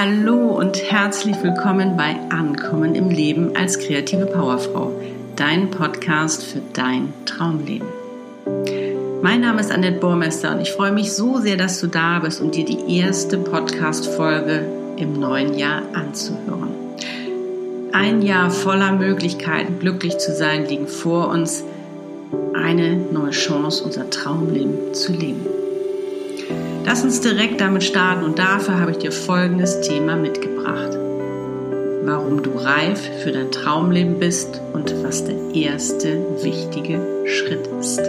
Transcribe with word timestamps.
Hallo 0.00 0.56
und 0.56 0.80
herzlich 0.92 1.42
willkommen 1.42 1.96
bei 1.96 2.14
Ankommen 2.30 2.94
im 2.94 3.10
Leben 3.10 3.56
als 3.56 3.80
kreative 3.80 4.26
Powerfrau, 4.26 4.92
dein 5.34 5.72
Podcast 5.72 6.44
für 6.44 6.60
dein 6.72 7.12
Traumleben. 7.24 7.88
Mein 9.22 9.40
Name 9.40 9.60
ist 9.60 9.72
Annette 9.72 9.98
Burmester 9.98 10.52
und 10.52 10.60
ich 10.60 10.70
freue 10.70 10.92
mich 10.92 11.10
so 11.12 11.38
sehr, 11.38 11.56
dass 11.56 11.80
du 11.80 11.88
da 11.88 12.20
bist, 12.20 12.40
um 12.40 12.52
dir 12.52 12.64
die 12.64 12.96
erste 12.96 13.38
Podcast-Folge 13.38 14.66
im 14.98 15.14
neuen 15.14 15.58
Jahr 15.58 15.82
anzuhören. 15.94 16.70
Ein 17.90 18.22
Jahr 18.22 18.52
voller 18.52 18.92
Möglichkeiten, 18.92 19.80
glücklich 19.80 20.16
zu 20.18 20.32
sein, 20.32 20.68
liegen 20.68 20.86
vor 20.86 21.28
uns. 21.28 21.64
Eine 22.54 22.98
neue 22.98 23.32
Chance, 23.32 23.82
unser 23.82 24.08
Traumleben 24.10 24.94
zu 24.94 25.10
leben. 25.10 25.57
Lass 26.88 27.04
uns 27.04 27.20
direkt 27.20 27.60
damit 27.60 27.84
starten 27.84 28.24
und 28.24 28.38
dafür 28.38 28.80
habe 28.80 28.92
ich 28.92 28.96
dir 28.96 29.12
folgendes 29.12 29.82
Thema 29.82 30.16
mitgebracht. 30.16 30.96
Warum 32.04 32.42
du 32.42 32.52
reif 32.56 32.98
für 33.22 33.30
dein 33.30 33.52
Traumleben 33.52 34.18
bist 34.18 34.62
und 34.72 34.94
was 35.04 35.22
der 35.22 35.36
erste 35.52 36.18
wichtige 36.42 36.98
Schritt 37.26 37.68
ist. 37.78 38.00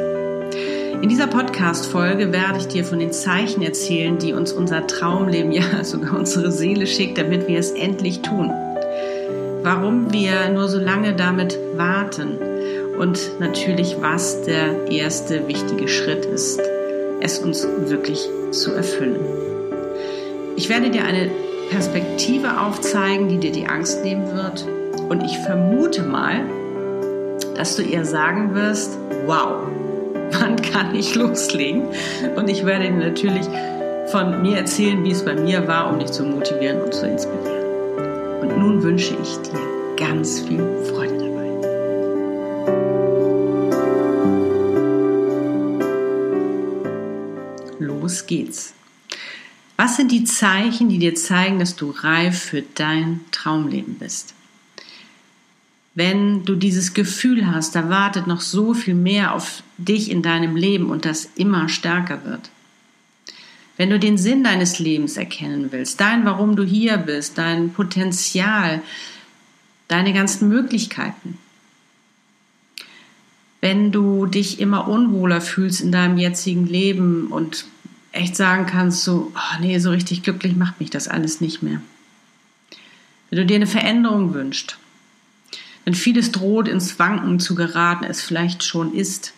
In 1.02 1.10
dieser 1.10 1.28
Podcast-Folge 1.28 2.32
werde 2.32 2.60
ich 2.60 2.70
dir 2.70 2.86
von 2.86 3.00
den 3.00 3.12
Zeichen 3.12 3.64
erzählen, 3.64 4.18
die 4.18 4.32
uns 4.32 4.54
unser 4.54 4.88
Traumleben, 4.88 5.52
ja 5.52 5.84
sogar 5.84 6.18
unsere 6.18 6.50
Seele 6.50 6.88
schickt, 6.88 7.18
damit 7.18 7.50
wir 7.50 7.60
es 7.60 7.72
endlich 7.72 8.22
tun. 8.22 8.50
Warum 9.62 10.14
wir 10.14 10.48
nur 10.52 10.70
so 10.70 10.80
lange 10.80 11.18
damit 11.18 11.60
warten 11.76 12.38
und 12.98 13.42
natürlich, 13.42 13.98
was 14.00 14.42
der 14.44 14.90
erste 14.90 15.50
wichtige 15.50 15.90
Schritt 15.90 16.24
ist 16.24 16.62
es 17.22 17.40
uns 17.40 17.68
wirklich 17.86 18.28
zu 18.52 18.74
erfüllen. 18.74 19.20
Ich 20.56 20.70
werde 20.70 20.90
dir 20.90 21.04
eine 21.04 21.30
Perspektive 21.70 22.60
aufzeigen, 22.60 23.30
die 23.30 23.38
dir 23.38 23.52
die 23.52 23.68
Angst 23.68 24.04
nehmen 24.04 24.36
wird. 24.36 24.66
Und 25.10 25.24
ich 25.24 25.38
vermute 25.40 26.04
mal, 26.04 26.42
dass 27.56 27.76
du 27.76 27.84
eher 27.84 28.06
sagen 28.06 28.56
wirst, 28.56 28.98
wow, 29.26 29.64
wann 30.40 30.56
kann 30.58 30.96
ich 30.96 31.16
loslegen? 31.16 31.84
Und 32.36 32.50
ich 32.50 32.66
werde 32.66 32.86
dir 32.86 32.98
natürlich 32.98 33.46
von 34.08 34.42
mir 34.42 34.58
erzählen, 34.58 35.04
wie 35.04 35.12
es 35.12 35.24
bei 35.24 35.36
mir 35.36 35.68
war, 35.68 35.92
um 35.92 36.00
dich 36.00 36.12
zu 36.12 36.24
motivieren 36.24 36.82
und 36.82 36.94
zu 36.94 37.06
inspirieren. 37.06 38.42
Und 38.42 38.58
nun 38.58 38.82
wünsche 38.82 39.16
ich 39.22 39.38
dir 39.38 39.60
ganz 39.98 40.40
viel 40.40 40.64
Freude 40.86 41.09
los 48.10 48.26
geht's. 48.26 48.74
Was 49.78 49.96
sind 49.96 50.12
die 50.12 50.26
Zeichen, 50.26 50.90
die 50.90 50.98
dir 50.98 51.16
zeigen, 51.16 51.60
dass 51.60 51.76
du 51.76 51.92
reif 51.92 52.38
für 52.40 52.64
dein 52.64 53.22
Traumleben 53.32 53.96
bist? 53.96 54.34
Wenn 55.96 56.44
du 56.44 56.56
dieses 56.56 56.94
Gefühl 56.94 57.48
hast, 57.48 57.76
da 57.76 57.90
wartet 57.90 58.28
noch 58.28 58.42
so 58.42 58.74
viel 58.74 58.96
mehr 58.96 59.34
auf 59.34 59.64
dich 59.78 60.12
in 60.12 60.22
deinem 60.22 60.56
Leben 60.56 60.90
und 60.90 61.06
das 61.06 61.30
immer 61.36 61.70
stärker 61.70 62.26
wird. 62.26 62.50
Wenn 63.78 63.90
du 63.90 64.00
den 64.00 64.18
Sinn 64.18 64.44
deines 64.44 64.80
Lebens 64.80 65.16
erkennen 65.16 65.72
willst, 65.72 66.02
dein 66.02 66.26
Warum 66.26 66.56
du 66.56 66.64
hier 66.64 66.98
bist, 66.98 67.38
dein 67.38 67.72
Potenzial, 67.72 68.82
deine 69.88 70.14
ganzen 70.14 70.50
Möglichkeiten. 70.50 71.38
Wenn 73.62 73.92
du 73.92 74.26
dich 74.26 74.60
immer 74.60 74.88
unwohler 74.88 75.42
fühlst 75.42 75.82
in 75.82 75.92
deinem 75.92 76.18
jetzigen 76.18 76.66
Leben 76.66 77.28
und 77.28 77.66
echt 78.20 78.36
sagen 78.36 78.66
kannst, 78.66 79.04
so, 79.04 79.32
oh 79.36 79.62
nee, 79.62 79.80
so 79.80 79.92
richtig 79.92 80.24
glücklich 80.24 80.56
macht 80.56 80.80
mich 80.80 80.90
das 80.90 81.08
alles 81.08 81.42
nicht 81.42 81.64
mehr. 81.64 81.82
Wenn 83.30 83.40
du 83.40 83.46
dir 83.46 83.56
eine 83.56 83.68
Veränderung 83.68 84.34
wünschst, 84.34 84.78
wenn 85.86 85.94
vieles 85.94 86.32
droht 86.32 86.68
ins 86.68 87.00
Wanken 87.00 87.40
zu 87.40 87.56
geraten, 87.56 88.04
es 88.04 88.22
vielleicht 88.22 88.64
schon 88.64 88.94
ist, 88.94 89.34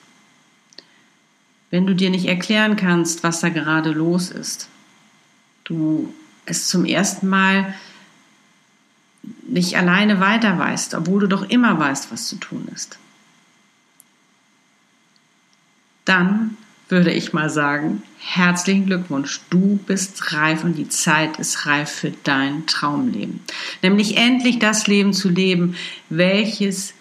wenn 1.70 1.88
du 1.88 1.96
dir 1.96 2.10
nicht 2.10 2.26
erklären 2.26 2.76
kannst, 2.76 3.24
was 3.24 3.40
da 3.40 3.50
gerade 3.50 3.92
los 3.92 4.30
ist, 4.30 4.68
du 5.64 6.14
es 6.46 6.68
zum 6.68 6.86
ersten 6.86 7.30
Mal 7.30 7.74
nicht 9.48 9.78
alleine 9.78 10.20
weiter 10.20 10.58
weißt, 10.58 10.96
obwohl 10.96 11.22
du 11.22 11.28
doch 11.28 11.44
immer 11.44 11.78
weißt, 11.80 12.12
was 12.12 12.28
zu 12.28 12.38
tun 12.38 12.68
ist, 12.74 12.98
dann 16.06 16.58
würde 16.92 17.12
ich 17.12 17.34
mal 17.34 17.50
sagen, 17.50 18.04
herzlichen 18.20 18.86
Glückwunsch. 18.86 19.40
Du 19.50 19.80
bist 19.88 20.34
reif 20.34 20.64
und 20.64 20.78
die 20.78 20.90
Zeit 20.90 21.40
ist 21.40 21.66
reif 21.66 21.90
für 21.90 22.12
dein 22.24 22.66
Traumleben. 22.68 23.40
Nämlich 23.82 24.18
endlich 24.18 24.60
das 24.60 24.88
Leben 24.88 25.14
zu 25.14 25.30
leben, 25.30 25.76
welches 26.10 26.94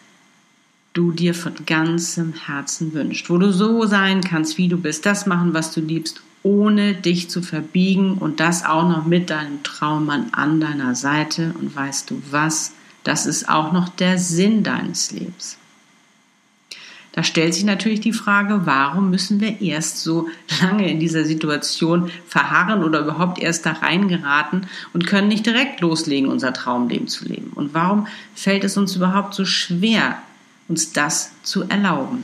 du 0.93 1.12
dir 1.12 1.34
von 1.34 1.55
ganzem 1.67 2.33
Herzen 2.33 2.95
wünschst. 2.95 3.31
Wo 3.31 3.39
du 3.39 3.53
so 3.53 3.84
sein 3.87 4.23
kannst, 4.23 4.59
wie 4.59 4.69
du 4.69 4.77
bist, 4.77 5.06
das 5.06 5.27
machen, 5.27 5.55
was 5.55 5.73
du 5.73 5.81
liebst, 5.81 6.23
ohne 6.43 6.95
dich 6.95 7.29
zu 7.29 7.43
verbiegen 7.43 8.15
und 8.15 8.41
das 8.41 8.65
auch 8.65 8.89
noch 8.89 9.06
mit 9.06 9.31
deinem 9.31 9.62
Traummann 9.62 10.33
an 10.33 10.61
deiner 10.61 10.95
Seite. 10.95 11.55
Und 11.59 11.75
weißt 11.75 12.11
du 12.11 12.23
was? 12.31 12.73
Das 13.05 13.27
ist 13.27 13.49
auch 13.49 13.73
noch 13.73 13.89
der 13.89 14.19
Sinn 14.19 14.62
deines 14.62 15.11
Lebens. 15.11 15.59
Da 17.12 17.25
stellt 17.25 17.54
sich 17.54 17.65
natürlich 17.65 18.00
die 18.00 18.12
Frage, 18.12 18.62
warum 18.66 19.10
müssen 19.10 19.41
wir 19.41 19.60
erst 19.60 20.03
so 20.03 20.28
lange 20.60 20.88
in 20.88 21.00
dieser 21.00 21.25
Situation 21.25 22.10
verharren 22.26 22.84
oder 22.84 23.00
überhaupt 23.00 23.41
erst 23.41 23.66
da 23.66 23.72
reingeraten 23.72 24.69
und 24.93 25.06
können 25.06 25.28
nicht 25.28 25.44
direkt 25.44 25.81
loslegen, 25.81 26.31
unser 26.31 26.53
Traumleben 26.53 27.09
zu 27.09 27.25
leben? 27.26 27.50
Und 27.54 27.75
warum 27.75 28.06
fällt 28.34 28.62
es 28.62 28.76
uns 28.76 28.94
überhaupt 28.94 29.34
so 29.34 29.44
schwer, 29.44 30.19
uns 30.69 30.93
das 30.93 31.32
zu 31.43 31.69
erlauben? 31.69 32.22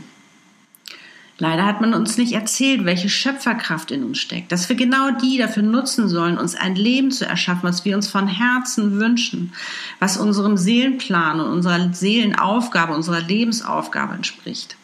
Leider 1.39 1.67
hat 1.67 1.83
man 1.83 1.93
uns 1.93 2.17
nicht 2.17 2.33
erzählt, 2.33 2.87
welche 2.87 3.11
Schöpferkraft 3.11 3.91
in 3.91 4.05
uns 4.05 4.19
steckt, 4.19 4.53
dass 4.53 4.71
wir 4.71 4.77
genau 4.77 5.11
die 5.11 5.37
dafür 5.37 5.63
nutzen 5.63 6.09
sollen, 6.09 6.39
uns 6.39 6.55
ein 6.55 6.77
Leben 6.77 7.11
zu 7.11 7.27
erschaffen, 7.27 7.65
was 7.65 7.85
wir 7.85 7.95
uns 7.95 8.09
von 8.09 8.27
Herzen 8.27 8.99
wünschen, 8.99 9.53
was 9.99 10.17
unserem 10.17 10.57
Seelenplan 10.57 11.41
und 11.41 11.53
unserer 11.53 11.93
Seelenaufgabe, 11.93 12.95
unserer 12.95 13.21
Lebensaufgabe 13.21 14.15
entspricht. 14.15 14.77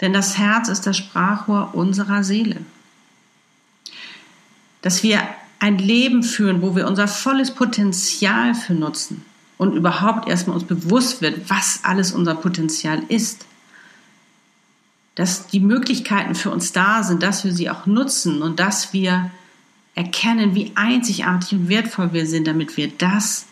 Denn 0.00 0.14
das 0.14 0.38
Herz 0.38 0.68
ist 0.68 0.86
das 0.86 0.96
Sprachrohr 0.96 1.74
unserer 1.74 2.24
Seele. 2.24 2.56
Dass 4.80 5.02
wir 5.02 5.20
ein 5.58 5.76
Leben 5.76 6.22
führen, 6.22 6.62
wo 6.62 6.74
wir 6.74 6.88
unser 6.88 7.06
volles 7.06 7.50
Potenzial 7.50 8.54
für 8.54 8.72
nutzen 8.72 9.24
und 9.58 9.74
überhaupt 9.74 10.26
erstmal 10.26 10.56
uns 10.56 10.64
bewusst 10.64 11.20
wird, 11.20 11.50
was 11.50 11.80
alles 11.84 12.12
unser 12.12 12.34
Potenzial 12.34 13.02
ist 13.08 13.44
dass 15.14 15.46
die 15.46 15.60
Möglichkeiten 15.60 16.34
für 16.34 16.50
uns 16.50 16.72
da 16.72 17.02
sind, 17.02 17.22
dass 17.22 17.44
wir 17.44 17.52
sie 17.52 17.70
auch 17.70 17.86
nutzen 17.86 18.42
und 18.42 18.58
dass 18.60 18.92
wir 18.92 19.30
erkennen, 19.94 20.54
wie 20.54 20.72
einzigartig 20.74 21.52
und 21.52 21.68
wertvoll 21.68 22.12
wir 22.12 22.26
sind, 22.26 22.46
damit 22.46 22.76
wir 22.76 22.88
das 22.88 23.46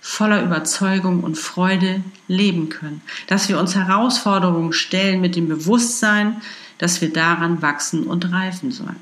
voller 0.00 0.42
Überzeugung 0.42 1.22
und 1.22 1.36
Freude 1.36 2.02
leben 2.28 2.70
können. 2.70 3.02
Dass 3.26 3.48
wir 3.48 3.60
uns 3.60 3.74
Herausforderungen 3.74 4.72
stellen 4.72 5.20
mit 5.20 5.36
dem 5.36 5.48
Bewusstsein, 5.48 6.40
dass 6.78 7.00
wir 7.00 7.12
daran 7.12 7.62
wachsen 7.62 8.04
und 8.04 8.32
reifen 8.32 8.72
sollen. 8.72 9.00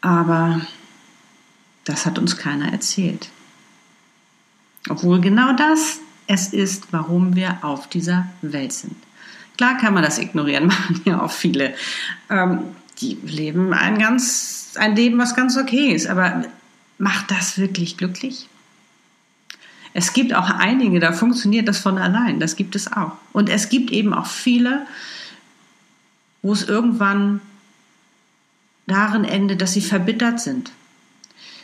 Aber 0.00 0.60
das 1.84 2.04
hat 2.04 2.18
uns 2.18 2.36
keiner 2.36 2.70
erzählt. 2.72 3.30
Obwohl 4.88 5.20
genau 5.20 5.52
das 5.54 6.00
es 6.26 6.52
ist, 6.52 6.92
warum 6.92 7.36
wir 7.36 7.58
auf 7.62 7.88
dieser 7.88 8.26
Welt 8.42 8.72
sind. 8.72 8.96
Klar 9.56 9.78
kann 9.78 9.94
man 9.94 10.02
das 10.02 10.18
ignorieren, 10.18 10.66
machen 10.68 11.00
ja 11.04 11.20
auch 11.20 11.30
viele. 11.30 11.74
Ähm, 12.30 12.60
die 13.00 13.18
leben 13.24 13.72
ein 13.72 13.98
ganz, 13.98 14.74
ein 14.76 14.96
Leben, 14.96 15.18
was 15.18 15.34
ganz 15.34 15.56
okay 15.56 15.92
ist, 15.92 16.06
aber 16.06 16.44
macht 16.98 17.30
das 17.30 17.58
wirklich 17.58 17.96
glücklich? 17.96 18.48
Es 19.92 20.12
gibt 20.12 20.34
auch 20.34 20.50
einige, 20.50 21.00
da 21.00 21.12
funktioniert 21.12 21.68
das 21.68 21.78
von 21.78 21.98
allein, 21.98 22.38
das 22.38 22.56
gibt 22.56 22.76
es 22.76 22.92
auch. 22.92 23.12
Und 23.32 23.48
es 23.48 23.68
gibt 23.70 23.90
eben 23.90 24.12
auch 24.12 24.26
viele, 24.26 24.86
wo 26.42 26.52
es 26.52 26.68
irgendwann 26.68 27.40
darin 28.86 29.24
endet, 29.24 29.62
dass 29.62 29.72
sie 29.72 29.80
verbittert 29.80 30.40
sind, 30.40 30.70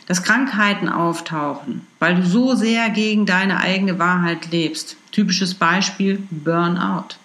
dass 0.07 0.23
Krankheiten 0.23 0.89
auftauchen, 0.89 1.87
weil 1.99 2.15
du 2.15 2.25
so 2.25 2.55
sehr 2.55 2.89
gegen 2.89 3.25
deine 3.25 3.59
eigene 3.59 3.99
Wahrheit 3.99 4.51
lebst. 4.51 4.97
Typisches 5.11 5.53
Beispiel 5.53 6.21
Burnout. 6.29 7.15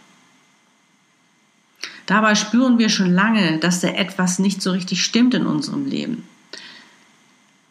Dabei 2.06 2.34
spüren 2.34 2.78
wir 2.78 2.88
schon 2.88 3.12
lange, 3.12 3.58
dass 3.58 3.80
da 3.80 3.88
etwas 3.88 4.38
nicht 4.38 4.62
so 4.62 4.70
richtig 4.70 5.04
stimmt 5.04 5.34
in 5.34 5.46
unserem 5.46 5.86
Leben. 5.86 6.26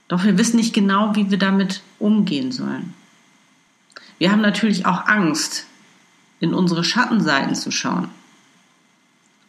Doch 0.07 0.23
wir 0.23 0.37
wissen 0.37 0.57
nicht 0.57 0.73
genau, 0.73 1.15
wie 1.15 1.31
wir 1.31 1.39
damit 1.39 1.81
umgehen 1.99 2.51
sollen. 2.51 2.93
Wir 4.19 4.31
haben 4.31 4.41
natürlich 4.41 4.85
auch 4.85 5.07
Angst, 5.07 5.65
in 6.39 6.53
unsere 6.53 6.83
Schattenseiten 6.83 7.55
zu 7.55 7.71
schauen. 7.71 8.09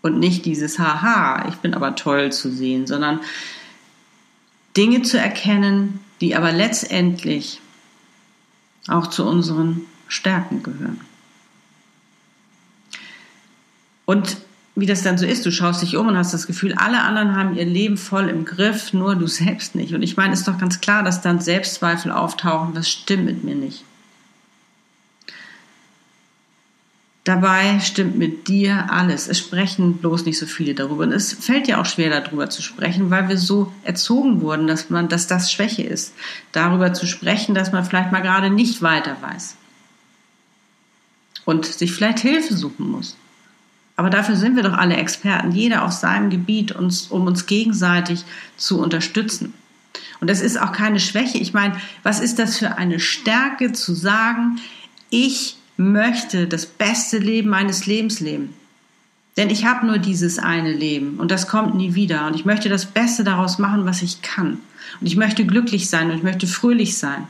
Und 0.01 0.19
nicht 0.19 0.45
dieses 0.45 0.79
Haha, 0.79 1.47
ich 1.49 1.57
bin 1.57 1.75
aber 1.75 1.97
toll 1.97 2.33
zu 2.33 2.51
sehen, 2.51 2.87
sondern 2.87 3.21
Dinge 4.79 5.03
zu 5.03 5.19
erkennen, 5.19 5.99
die 6.21 6.37
aber 6.37 6.53
letztendlich 6.53 7.61
auch 8.87 9.09
zu 9.09 9.27
unseren 9.27 9.83
Stärken 10.07 10.63
gehören. 10.63 11.01
Und 14.07 14.39
wie 14.77 14.87
das 14.87 15.03
dann 15.03 15.19
so 15.19 15.27
ist, 15.27 15.45
du 15.45 15.51
schaust 15.51 15.83
dich 15.83 15.97
um 15.97 16.07
und 16.07 16.17
hast 16.17 16.33
das 16.33 16.47
Gefühl, 16.47 16.75
alle 16.75 17.03
anderen 17.03 17.35
haben 17.35 17.57
ihr 17.57 17.65
Leben 17.65 17.97
voll 17.97 18.29
im 18.29 18.45
Griff, 18.45 18.93
nur 18.93 19.17
du 19.17 19.27
selbst 19.27 19.75
nicht. 19.75 19.93
Und 19.93 20.03
ich 20.03 20.17
meine, 20.17 20.33
es 20.33 20.41
ist 20.41 20.49
doch 20.49 20.59
ganz 20.59 20.81
klar, 20.81 21.03
dass 21.03 21.21
dann 21.21 21.41
Selbstzweifel 21.41 22.13
auftauchen, 22.13 22.77
was 22.77 22.89
stimmt 22.89 23.25
mit 23.25 23.43
mir 23.43 23.57
nicht. 23.57 23.85
Dabei 27.29 27.79
stimmt 27.81 28.17
mit 28.17 28.49
dir 28.49 28.91
alles. 28.91 29.29
Es 29.29 29.39
sprechen 29.39 29.99
bloß 29.99 30.25
nicht 30.25 30.39
so 30.39 30.47
viele 30.47 30.73
darüber. 30.73 31.03
Und 31.03 31.13
es 31.13 31.35
fällt 31.35 31.69
ja 31.69 31.79
auch 31.79 31.85
schwer, 31.85 32.09
darüber 32.09 32.49
zu 32.49 32.63
sprechen, 32.63 33.11
weil 33.11 33.29
wir 33.29 33.37
so 33.37 33.71
erzogen 33.85 34.41
wurden, 34.41 34.67
dass 34.67 34.89
man, 34.89 35.11
dass 35.11 35.27
das 35.27 35.53
Schwäche 35.53 35.83
ist. 35.83 36.15
Darüber 36.53 36.95
zu 36.95 37.07
sprechen, 37.07 37.55
dass 37.55 37.71
man 37.71 37.85
vielleicht 37.85 38.13
mal 38.13 38.23
gerade 38.23 38.49
nicht 38.49 38.81
weiter 38.81 39.15
weiß. 39.21 39.59
Und 41.45 41.67
sich 41.67 41.93
vielleicht 41.93 42.21
Hilfe 42.21 42.57
suchen 42.57 42.91
muss. 42.91 43.15
Aber 43.97 44.09
dafür 44.09 44.37
sind 44.37 44.57
wir 44.57 44.63
doch 44.63 44.73
alle 44.73 44.97
Experten, 44.97 45.53
jeder 45.53 45.85
auf 45.85 45.93
seinem 45.93 46.31
Gebiet, 46.31 46.73
uns, 46.73 47.09
um 47.09 47.27
uns 47.27 47.45
gegenseitig 47.45 48.25
zu 48.57 48.81
unterstützen. 48.81 49.53
Und 50.21 50.31
das 50.31 50.41
ist 50.41 50.59
auch 50.59 50.73
keine 50.73 50.99
Schwäche. 50.99 51.37
Ich 51.37 51.53
meine, 51.53 51.79
was 52.03 52.21
ist 52.21 52.39
das 52.39 52.57
für 52.57 52.79
eine 52.79 52.99
Stärke 52.99 53.73
zu 53.73 53.93
sagen, 53.93 54.61
ich 55.11 55.58
möchte 55.79 56.47
das 56.47 56.67
beste 56.67 57.19
Leben 57.19 57.49
meines 57.49 57.87
Lebens 57.87 58.21
leben. 58.21 58.53
Denn 59.39 59.49
ich 59.49 59.65
habe 59.65 59.87
nur 59.87 59.99
dieses 59.99 60.39
eine 60.41 60.73
Leben 60.73 61.19
und 61.19 61.31
das 61.31 61.47
kommt 61.47 61.77
nie 61.77 61.95
wieder. 61.95 62.27
Und 62.27 62.35
ich 62.35 62.45
möchte 62.45 62.69
das 62.69 62.87
Beste 62.87 63.23
daraus 63.23 63.59
machen, 63.59 63.87
was 63.87 64.03
ich 64.03 64.21
kann. 64.21 64.59
Und 65.01 65.07
ich 65.07 65.17
möchte 65.17 65.47
glücklich 65.47 65.89
sein 65.89 66.11
und 66.11 66.17
ich 66.17 66.25
möchte 66.25 66.49
fröhlich 66.49 66.99
sein. 66.99 67.27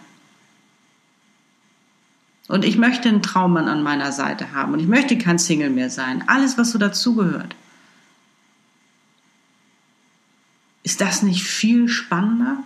Und 2.48 2.64
ich 2.64 2.78
möchte 2.78 3.10
einen 3.10 3.20
Traummann 3.20 3.68
an 3.68 3.82
meiner 3.82 4.10
Seite 4.10 4.52
haben 4.52 4.72
und 4.72 4.80
ich 4.80 4.88
möchte 4.88 5.18
kein 5.18 5.38
Single 5.38 5.68
mehr 5.68 5.90
sein. 5.90 6.24
Alles, 6.26 6.56
was 6.56 6.70
so 6.70 6.78
dazugehört. 6.78 7.54
Ist 10.82 11.02
das 11.02 11.22
nicht 11.22 11.42
viel 11.44 11.88
spannender? 11.88 12.56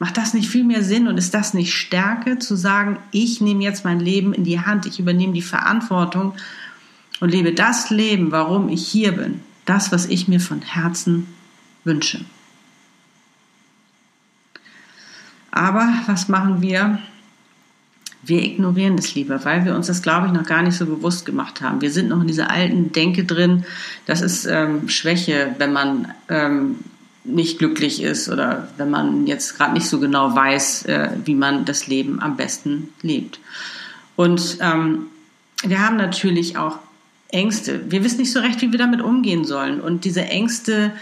Macht 0.00 0.16
das 0.16 0.32
nicht 0.32 0.48
viel 0.48 0.64
mehr 0.64 0.82
Sinn 0.82 1.08
und 1.08 1.18
ist 1.18 1.34
das 1.34 1.52
nicht 1.52 1.74
Stärke 1.74 2.38
zu 2.38 2.56
sagen, 2.56 2.96
ich 3.10 3.42
nehme 3.42 3.62
jetzt 3.62 3.84
mein 3.84 4.00
Leben 4.00 4.32
in 4.32 4.44
die 4.44 4.58
Hand, 4.58 4.86
ich 4.86 4.98
übernehme 4.98 5.34
die 5.34 5.42
Verantwortung 5.42 6.32
und 7.20 7.28
lebe 7.28 7.52
das 7.52 7.90
Leben, 7.90 8.32
warum 8.32 8.70
ich 8.70 8.88
hier 8.88 9.12
bin, 9.12 9.40
das, 9.66 9.92
was 9.92 10.06
ich 10.06 10.26
mir 10.26 10.40
von 10.40 10.62
Herzen 10.62 11.26
wünsche. 11.84 12.24
Aber 15.50 15.92
was 16.06 16.28
machen 16.28 16.62
wir? 16.62 16.98
Wir 18.22 18.42
ignorieren 18.42 18.96
das 18.96 19.14
lieber, 19.14 19.44
weil 19.44 19.66
wir 19.66 19.74
uns 19.74 19.88
das, 19.88 20.00
glaube 20.00 20.28
ich, 20.28 20.32
noch 20.32 20.46
gar 20.46 20.62
nicht 20.62 20.78
so 20.78 20.86
bewusst 20.86 21.26
gemacht 21.26 21.60
haben. 21.60 21.82
Wir 21.82 21.90
sind 21.90 22.08
noch 22.08 22.22
in 22.22 22.26
dieser 22.26 22.48
alten 22.48 22.92
Denke 22.92 23.24
drin, 23.24 23.66
das 24.06 24.22
ist 24.22 24.46
ähm, 24.46 24.88
Schwäche, 24.88 25.54
wenn 25.58 25.74
man 25.74 26.14
ähm, 26.30 26.76
nicht 27.24 27.58
glücklich 27.58 28.02
ist 28.02 28.28
oder 28.28 28.68
wenn 28.76 28.90
man 28.90 29.26
jetzt 29.26 29.56
gerade 29.56 29.74
nicht 29.74 29.88
so 29.88 30.00
genau 30.00 30.34
weiß, 30.34 30.86
äh, 30.86 31.10
wie 31.24 31.34
man 31.34 31.64
das 31.64 31.86
Leben 31.86 32.20
am 32.20 32.36
besten 32.36 32.88
lebt. 33.02 33.40
Und 34.16 34.58
ähm, 34.60 35.06
wir 35.62 35.84
haben 35.84 35.96
natürlich 35.96 36.56
auch 36.56 36.78
Ängste. 37.28 37.90
Wir 37.90 38.02
wissen 38.02 38.18
nicht 38.18 38.32
so 38.32 38.40
recht, 38.40 38.60
wie 38.62 38.72
wir 38.72 38.78
damit 38.78 39.02
umgehen 39.02 39.44
sollen. 39.44 39.80
Und 39.80 40.04
diese 40.04 40.22
Ängste, 40.22 40.92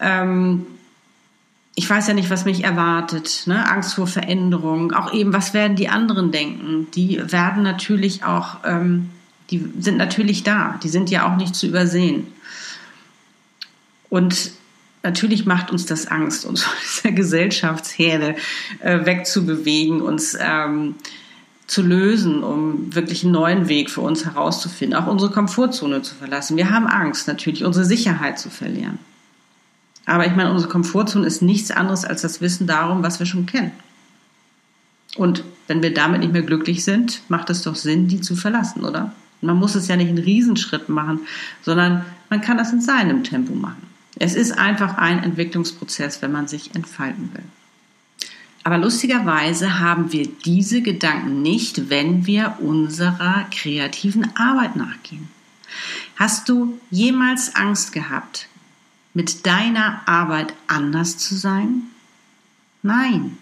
ähm, 0.00 0.66
ich 1.74 1.88
weiß 1.88 2.08
ja 2.08 2.14
nicht, 2.14 2.30
was 2.30 2.44
mich 2.44 2.64
erwartet, 2.64 3.44
ne? 3.46 3.68
Angst 3.70 3.94
vor 3.94 4.06
Veränderung, 4.06 4.92
auch 4.92 5.12
eben, 5.12 5.32
was 5.32 5.54
werden 5.54 5.76
die 5.76 5.88
anderen 5.88 6.32
denken? 6.32 6.88
Die 6.94 7.20
werden 7.30 7.62
natürlich 7.62 8.24
auch, 8.24 8.58
ähm, 8.64 9.10
die 9.50 9.64
sind 9.78 9.96
natürlich 9.96 10.42
da, 10.42 10.78
die 10.82 10.88
sind 10.88 11.10
ja 11.10 11.30
auch 11.30 11.36
nicht 11.36 11.54
zu 11.54 11.66
übersehen. 11.66 12.26
Und 14.08 14.52
natürlich 15.02 15.46
macht 15.46 15.70
uns 15.70 15.86
das 15.86 16.06
Angst, 16.06 16.44
uns 16.44 16.62
von 16.62 16.76
dieser 16.82 17.12
Gesellschaftsherde 17.12 18.36
äh, 18.80 19.04
wegzubewegen, 19.04 20.00
uns 20.02 20.36
ähm, 20.40 20.96
zu 21.66 21.82
lösen, 21.82 22.42
um 22.42 22.94
wirklich 22.94 23.22
einen 23.22 23.32
neuen 23.32 23.68
Weg 23.68 23.90
für 23.90 24.00
uns 24.00 24.24
herauszufinden, 24.24 24.98
auch 24.98 25.06
unsere 25.06 25.30
Komfortzone 25.30 26.02
zu 26.02 26.16
verlassen. 26.16 26.56
Wir 26.56 26.70
haben 26.70 26.88
Angst, 26.88 27.28
natürlich 27.28 27.64
unsere 27.64 27.84
Sicherheit 27.84 28.40
zu 28.40 28.50
verlieren. 28.50 28.98
Aber 30.04 30.26
ich 30.26 30.34
meine, 30.34 30.50
unsere 30.50 30.68
Komfortzone 30.68 31.26
ist 31.26 31.42
nichts 31.42 31.70
anderes 31.70 32.04
als 32.04 32.22
das 32.22 32.40
Wissen 32.40 32.66
darum, 32.66 33.04
was 33.04 33.20
wir 33.20 33.26
schon 33.26 33.46
kennen. 33.46 33.70
Und 35.16 35.44
wenn 35.68 35.82
wir 35.82 35.94
damit 35.94 36.20
nicht 36.20 36.32
mehr 36.32 36.42
glücklich 36.42 36.84
sind, 36.84 37.22
macht 37.28 37.50
es 37.50 37.62
doch 37.62 37.76
Sinn, 37.76 38.08
die 38.08 38.20
zu 38.20 38.34
verlassen, 38.34 38.84
oder? 38.84 39.12
Man 39.40 39.56
muss 39.56 39.76
es 39.76 39.86
ja 39.86 39.94
nicht 39.96 40.08
einen 40.08 40.18
Riesenschritt 40.18 40.88
machen, 40.88 41.20
sondern 41.62 42.04
man 42.28 42.40
kann 42.40 42.58
das 42.58 42.72
in 42.72 42.80
seinem 42.80 43.22
Tempo 43.22 43.54
machen. 43.54 43.89
Es 44.20 44.34
ist 44.34 44.52
einfach 44.52 44.98
ein 44.98 45.22
Entwicklungsprozess, 45.22 46.20
wenn 46.20 46.30
man 46.30 46.46
sich 46.46 46.74
entfalten 46.74 47.30
will. 47.32 47.44
Aber 48.62 48.76
lustigerweise 48.76 49.78
haben 49.80 50.12
wir 50.12 50.28
diese 50.28 50.82
Gedanken 50.82 51.40
nicht, 51.40 51.88
wenn 51.88 52.26
wir 52.26 52.58
unserer 52.60 53.46
kreativen 53.50 54.36
Arbeit 54.36 54.76
nachgehen. 54.76 55.28
Hast 56.16 56.50
du 56.50 56.78
jemals 56.90 57.56
Angst 57.56 57.92
gehabt, 57.92 58.48
mit 59.14 59.46
deiner 59.46 60.06
Arbeit 60.06 60.52
anders 60.66 61.16
zu 61.16 61.34
sein? 61.34 61.84
Nein. 62.82 63.38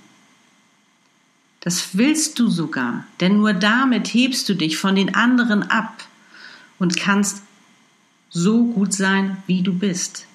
Das 1.58 1.98
willst 1.98 2.38
du 2.38 2.48
sogar, 2.48 3.04
denn 3.18 3.38
nur 3.38 3.52
damit 3.52 4.14
hebst 4.14 4.48
du 4.48 4.54
dich 4.54 4.78
von 4.78 4.94
den 4.94 5.16
anderen 5.16 5.64
ab 5.64 6.04
und 6.78 6.96
kannst 6.96 7.42
so 8.30 8.66
gut 8.66 8.92
sein, 8.92 9.42
wie 9.48 9.62
du 9.62 9.76
bist 9.76 10.27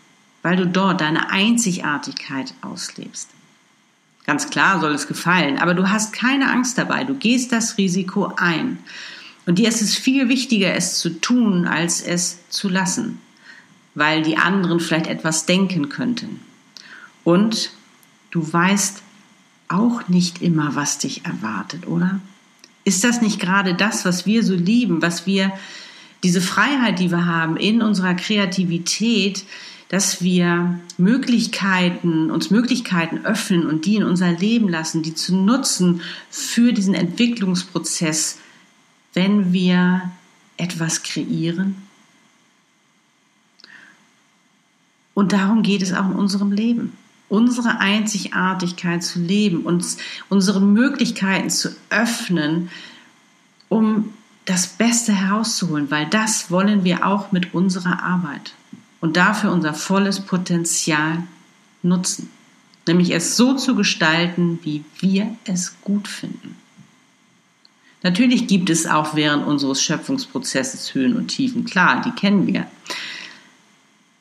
weil 0.43 0.57
du 0.57 0.67
dort 0.67 1.01
deine 1.01 1.31
Einzigartigkeit 1.31 2.53
auslebst. 2.61 3.29
Ganz 4.25 4.49
klar 4.49 4.79
soll 4.79 4.93
es 4.93 5.07
gefallen, 5.07 5.57
aber 5.57 5.73
du 5.73 5.89
hast 5.89 6.13
keine 6.13 6.51
Angst 6.51 6.77
dabei, 6.77 7.03
du 7.03 7.15
gehst 7.15 7.51
das 7.51 7.77
Risiko 7.77 8.33
ein. 8.37 8.77
Und 9.45 9.59
dir 9.59 9.67
ist 9.67 9.81
es 9.81 9.95
viel 9.95 10.29
wichtiger, 10.29 10.73
es 10.75 10.99
zu 10.99 11.09
tun, 11.19 11.65
als 11.65 12.01
es 12.01 12.47
zu 12.49 12.69
lassen, 12.69 13.19
weil 13.95 14.21
die 14.21 14.37
anderen 14.37 14.79
vielleicht 14.79 15.07
etwas 15.07 15.45
denken 15.45 15.89
könnten. 15.89 16.39
Und 17.25 17.71
du 18.31 18.53
weißt 18.53 19.01
auch 19.67 20.07
nicht 20.07 20.41
immer, 20.41 20.75
was 20.75 20.99
dich 20.99 21.25
erwartet, 21.25 21.87
oder? 21.87 22.19
Ist 22.85 23.03
das 23.03 23.21
nicht 23.21 23.39
gerade 23.39 23.75
das, 23.75 24.05
was 24.05 24.25
wir 24.25 24.43
so 24.43 24.53
lieben, 24.53 25.01
was 25.01 25.25
wir, 25.25 25.51
diese 26.23 26.41
Freiheit, 26.41 26.99
die 26.99 27.11
wir 27.11 27.25
haben 27.25 27.57
in 27.57 27.81
unserer 27.81 28.13
Kreativität, 28.15 29.45
dass 29.89 30.23
wir 30.23 30.79
Möglichkeiten, 30.97 32.31
uns 32.31 32.49
Möglichkeiten 32.49 33.25
öffnen 33.25 33.67
und 33.67 33.85
die 33.85 33.97
in 33.97 34.03
unser 34.03 34.31
Leben 34.31 34.69
lassen, 34.69 35.03
die 35.03 35.13
zu 35.13 35.35
nutzen 35.35 36.01
für 36.31 36.73
diesen 36.73 36.95
Entwicklungsprozess, 36.95 38.39
wenn 39.13 39.53
wir 39.53 40.09
etwas 40.57 41.03
kreieren. 41.03 41.75
Und 45.13 45.31
darum 45.31 45.61
geht 45.61 45.83
es 45.83 45.93
auch 45.93 46.09
in 46.09 46.15
unserem 46.15 46.51
Leben. 46.51 46.93
Unsere 47.29 47.79
Einzigartigkeit 47.79 49.03
zu 49.03 49.19
leben, 49.19 49.61
uns 49.61 49.97
unsere 50.29 50.61
Möglichkeiten 50.61 51.49
zu 51.49 51.75
öffnen, 51.89 52.69
um 53.69 54.13
das 54.45 54.67
Beste 54.67 55.13
herauszuholen, 55.13 55.89
weil 55.89 56.07
das 56.07 56.51
wollen 56.51 56.83
wir 56.83 57.05
auch 57.05 57.31
mit 57.31 57.53
unserer 57.53 58.03
Arbeit 58.03 58.53
und 58.99 59.17
dafür 59.17 59.51
unser 59.51 59.73
volles 59.73 60.19
Potenzial 60.19 61.23
nutzen. 61.81 62.29
Nämlich 62.87 63.13
es 63.13 63.37
so 63.37 63.55
zu 63.55 63.75
gestalten, 63.75 64.59
wie 64.63 64.83
wir 64.99 65.35
es 65.45 65.75
gut 65.81 66.07
finden. 66.07 66.57
Natürlich 68.01 68.47
gibt 68.47 68.69
es 68.69 68.85
auch 68.85 69.15
während 69.15 69.47
unseres 69.47 69.81
Schöpfungsprozesses 69.81 70.93
Höhen 70.93 71.15
und 71.15 71.29
Tiefen. 71.29 71.63
Klar, 71.63 72.01
die 72.01 72.11
kennen 72.11 72.47
wir. 72.47 72.67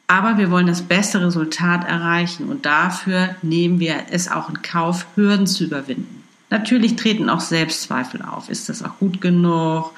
Aber 0.07 0.39
wir 0.39 0.53
wollen 0.53 0.69
das 0.69 0.83
beste 0.83 1.21
Resultat 1.21 1.85
erreichen 1.89 2.49
und 2.49 2.65
dafür 2.65 3.35
nehmen 3.43 3.81
wir 3.81 4.05
es 4.11 4.31
auch 4.31 4.49
in 4.49 4.63
Kauf, 4.63 5.07
Hürden 5.17 5.49
zu 5.49 5.65
überwinden. 5.65 6.22
Natürlich 6.53 6.97
treten 6.97 7.31
auch 7.31 7.41
Selbstzweifel 7.41 8.21
auf. 8.21 8.51
Ist 8.51 8.69
das 8.69 8.83
auch 8.83 8.99
gut 8.99 9.23
genug? 9.23 9.91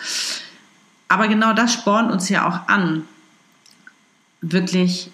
Aber 1.08 1.26
genau 1.26 1.52
das 1.52 1.72
spornt 1.72 2.12
uns 2.12 2.28
ja 2.28 2.48
auch 2.48 2.68
an, 2.68 3.02
wirklich 4.40 5.10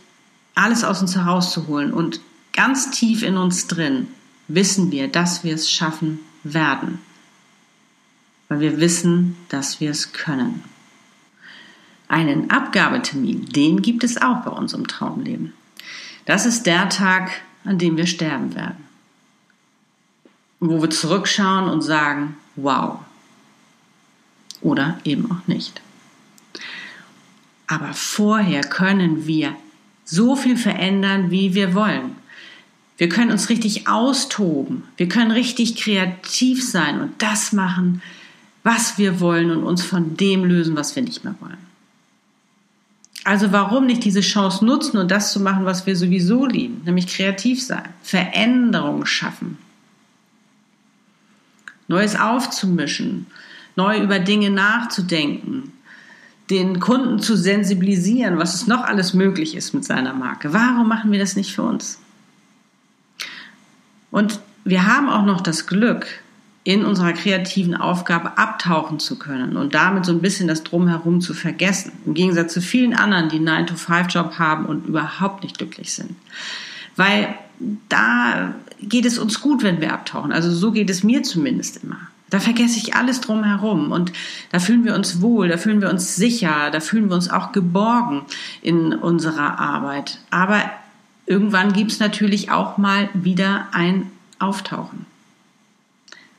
alles 0.54 0.84
aus 0.84 1.00
uns 1.00 1.16
herauszuholen. 1.16 1.94
Und 1.94 2.20
ganz 2.52 2.90
tief 2.90 3.22
in 3.22 3.38
uns 3.38 3.68
drin 3.68 4.08
wissen 4.48 4.92
wir, 4.92 5.08
dass 5.08 5.42
wir 5.42 5.54
es 5.54 5.70
schaffen 5.70 6.20
werden. 6.44 6.98
Weil 8.50 8.60
wir 8.60 8.78
wissen, 8.78 9.34
dass 9.48 9.80
wir 9.80 9.92
es 9.92 10.12
können. 10.12 10.62
Einen 12.06 12.50
Abgabetermin, 12.50 13.46
den 13.46 13.80
gibt 13.80 14.04
es 14.04 14.20
auch 14.20 14.42
bei 14.42 14.50
unserem 14.50 14.86
Traumleben. 14.86 15.54
Das 16.26 16.44
ist 16.44 16.66
der 16.66 16.90
Tag, 16.90 17.30
an 17.64 17.78
dem 17.78 17.96
wir 17.96 18.06
sterben 18.06 18.54
werden. 18.54 18.89
Wo 20.60 20.82
wir 20.82 20.90
zurückschauen 20.90 21.68
und 21.68 21.82
sagen, 21.82 22.36
wow. 22.56 23.00
Oder 24.60 24.98
eben 25.04 25.30
auch 25.30 25.46
nicht. 25.46 25.80
Aber 27.66 27.92
vorher 27.94 28.62
können 28.62 29.26
wir 29.26 29.54
so 30.04 30.36
viel 30.36 30.56
verändern, 30.56 31.30
wie 31.30 31.54
wir 31.54 31.74
wollen. 31.74 32.16
Wir 32.98 33.08
können 33.08 33.30
uns 33.30 33.48
richtig 33.48 33.88
austoben. 33.88 34.82
Wir 34.96 35.08
können 35.08 35.30
richtig 35.30 35.76
kreativ 35.76 36.68
sein 36.68 37.00
und 37.00 37.22
das 37.22 37.52
machen, 37.52 38.02
was 38.62 38.98
wir 38.98 39.20
wollen 39.20 39.50
und 39.50 39.62
uns 39.62 39.82
von 39.82 40.16
dem 40.16 40.44
lösen, 40.44 40.76
was 40.76 40.94
wir 40.94 41.02
nicht 41.02 41.24
mehr 41.24 41.34
wollen. 41.40 41.56
Also 43.24 43.52
warum 43.52 43.86
nicht 43.86 44.04
diese 44.04 44.20
Chance 44.20 44.64
nutzen 44.64 44.98
und 44.98 45.10
das 45.10 45.32
zu 45.32 45.40
machen, 45.40 45.64
was 45.64 45.86
wir 45.86 45.94
sowieso 45.96 46.46
lieben, 46.46 46.82
nämlich 46.84 47.06
kreativ 47.06 47.62
sein, 47.62 47.88
Veränderungen 48.02 49.06
schaffen, 49.06 49.58
Neues 51.90 52.14
aufzumischen, 52.14 53.26
neu 53.74 53.98
über 53.98 54.20
Dinge 54.20 54.50
nachzudenken, 54.50 55.72
den 56.48 56.78
Kunden 56.78 57.18
zu 57.18 57.36
sensibilisieren, 57.36 58.38
was 58.38 58.54
es 58.54 58.68
noch 58.68 58.84
alles 58.84 59.12
möglich 59.12 59.56
ist 59.56 59.74
mit 59.74 59.84
seiner 59.84 60.14
Marke. 60.14 60.52
Warum 60.52 60.86
machen 60.86 61.10
wir 61.10 61.18
das 61.18 61.34
nicht 61.34 61.52
für 61.52 61.62
uns? 61.62 61.98
Und 64.12 64.38
wir 64.64 64.86
haben 64.86 65.08
auch 65.08 65.24
noch 65.24 65.40
das 65.40 65.66
Glück, 65.66 66.06
in 66.62 66.84
unserer 66.84 67.12
kreativen 67.12 67.74
Aufgabe 67.74 68.38
abtauchen 68.38 69.00
zu 69.00 69.18
können 69.18 69.56
und 69.56 69.74
damit 69.74 70.04
so 70.04 70.12
ein 70.12 70.20
bisschen 70.20 70.46
das 70.46 70.62
Drumherum 70.62 71.20
zu 71.20 71.34
vergessen. 71.34 71.90
Im 72.06 72.14
Gegensatz 72.14 72.52
zu 72.52 72.60
vielen 72.60 72.94
anderen, 72.94 73.30
die 73.30 73.38
einen 73.38 73.66
9-to-5-Job 73.66 74.38
haben 74.38 74.66
und 74.66 74.86
überhaupt 74.86 75.42
nicht 75.42 75.58
glücklich 75.58 75.92
sind. 75.92 76.14
Weil 76.94 77.34
da 77.88 78.54
geht 78.80 79.04
es 79.04 79.18
uns 79.18 79.40
gut, 79.40 79.62
wenn 79.62 79.80
wir 79.80 79.92
abtauchen. 79.92 80.32
Also 80.32 80.50
so 80.50 80.72
geht 80.72 80.90
es 80.90 81.02
mir 81.02 81.22
zumindest 81.22 81.84
immer. 81.84 81.98
Da 82.30 82.38
vergesse 82.38 82.78
ich 82.78 82.94
alles 82.94 83.20
drumherum 83.20 83.90
und 83.90 84.12
da 84.52 84.60
fühlen 84.60 84.84
wir 84.84 84.94
uns 84.94 85.20
wohl, 85.20 85.48
da 85.48 85.56
fühlen 85.56 85.80
wir 85.80 85.90
uns 85.90 86.14
sicher, 86.14 86.70
da 86.70 86.78
fühlen 86.78 87.08
wir 87.08 87.16
uns 87.16 87.28
auch 87.28 87.50
geborgen 87.50 88.22
in 88.62 88.94
unserer 88.94 89.58
Arbeit. 89.58 90.18
Aber 90.30 90.62
irgendwann 91.26 91.72
gibt 91.72 91.90
es 91.90 91.98
natürlich 91.98 92.50
auch 92.50 92.78
mal 92.78 93.08
wieder 93.14 93.66
ein 93.72 94.10
Auftauchen. 94.38 95.06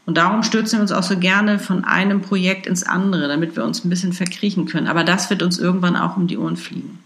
Und 0.06 0.18
darum 0.18 0.44
stürzen 0.44 0.80
wir 0.80 0.82
uns 0.82 0.92
auch 0.92 1.04
so 1.04 1.18
gerne 1.18 1.60
von 1.60 1.84
einem 1.84 2.22
Projekt 2.22 2.66
ins 2.68 2.84
andere, 2.84 3.28
damit 3.28 3.56
wir 3.56 3.64
uns 3.64 3.84
ein 3.84 3.90
bisschen 3.90 4.14
verkriechen 4.14 4.66
können. 4.66 4.88
Aber 4.88 5.04
das 5.04 5.30
wird 5.30 5.44
uns 5.44 5.60
irgendwann 5.60 5.96
auch 5.96 6.18
um 6.18 6.28
die 6.28 6.38
Ohren 6.38 6.58
fliegen. 6.58 7.00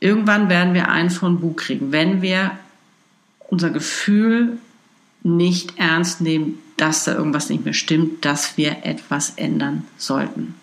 Irgendwann 0.00 0.48
werden 0.48 0.74
wir 0.74 0.88
einen 0.88 1.10
von 1.10 1.40
Bug 1.40 1.58
kriegen, 1.58 1.92
wenn 1.92 2.22
wir 2.22 2.52
unser 3.48 3.70
Gefühl 3.70 4.58
nicht 5.22 5.78
ernst 5.78 6.20
nehmen, 6.20 6.58
dass 6.76 7.04
da 7.04 7.14
irgendwas 7.14 7.48
nicht 7.48 7.64
mehr 7.64 7.74
stimmt, 7.74 8.24
dass 8.24 8.56
wir 8.56 8.84
etwas 8.84 9.30
ändern 9.30 9.84
sollten. 9.96 10.54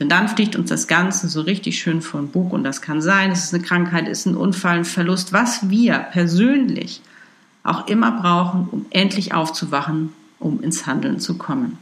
Denn 0.00 0.08
dann 0.08 0.28
fliegt 0.28 0.56
uns 0.56 0.68
das 0.68 0.88
Ganze 0.88 1.28
so 1.28 1.42
richtig 1.42 1.78
schön 1.78 2.02
von 2.02 2.28
Bug 2.28 2.52
und 2.52 2.64
das 2.64 2.82
kann 2.82 3.00
sein, 3.00 3.30
es 3.30 3.44
ist 3.44 3.54
eine 3.54 3.62
Krankheit, 3.62 4.08
es 4.08 4.20
ist 4.20 4.26
ein 4.26 4.36
Unfall, 4.36 4.78
ein 4.78 4.84
Verlust, 4.84 5.32
was 5.32 5.70
wir 5.70 5.98
persönlich 5.98 7.02
auch 7.62 7.86
immer 7.86 8.10
brauchen, 8.20 8.68
um 8.70 8.86
endlich 8.90 9.32
aufzuwachen, 9.32 10.12
um 10.40 10.60
ins 10.62 10.86
Handeln 10.86 11.20
zu 11.20 11.38
kommen. 11.38 11.78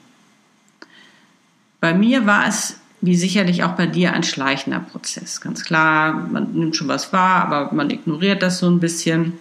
Bei 1.80 1.94
mir 1.94 2.26
war 2.26 2.46
es, 2.46 2.76
wie 3.00 3.16
sicherlich 3.16 3.64
auch 3.64 3.72
bei 3.72 3.86
dir, 3.86 4.12
ein 4.12 4.22
schleichender 4.22 4.80
Prozess. 4.80 5.40
Ganz 5.40 5.64
klar, 5.64 6.12
man 6.12 6.52
nimmt 6.52 6.76
schon 6.76 6.88
was 6.88 7.12
wahr, 7.12 7.44
aber 7.44 7.74
man 7.74 7.90
ignoriert 7.90 8.42
das 8.42 8.58
so 8.58 8.68
ein 8.68 8.80
bisschen, 8.80 9.38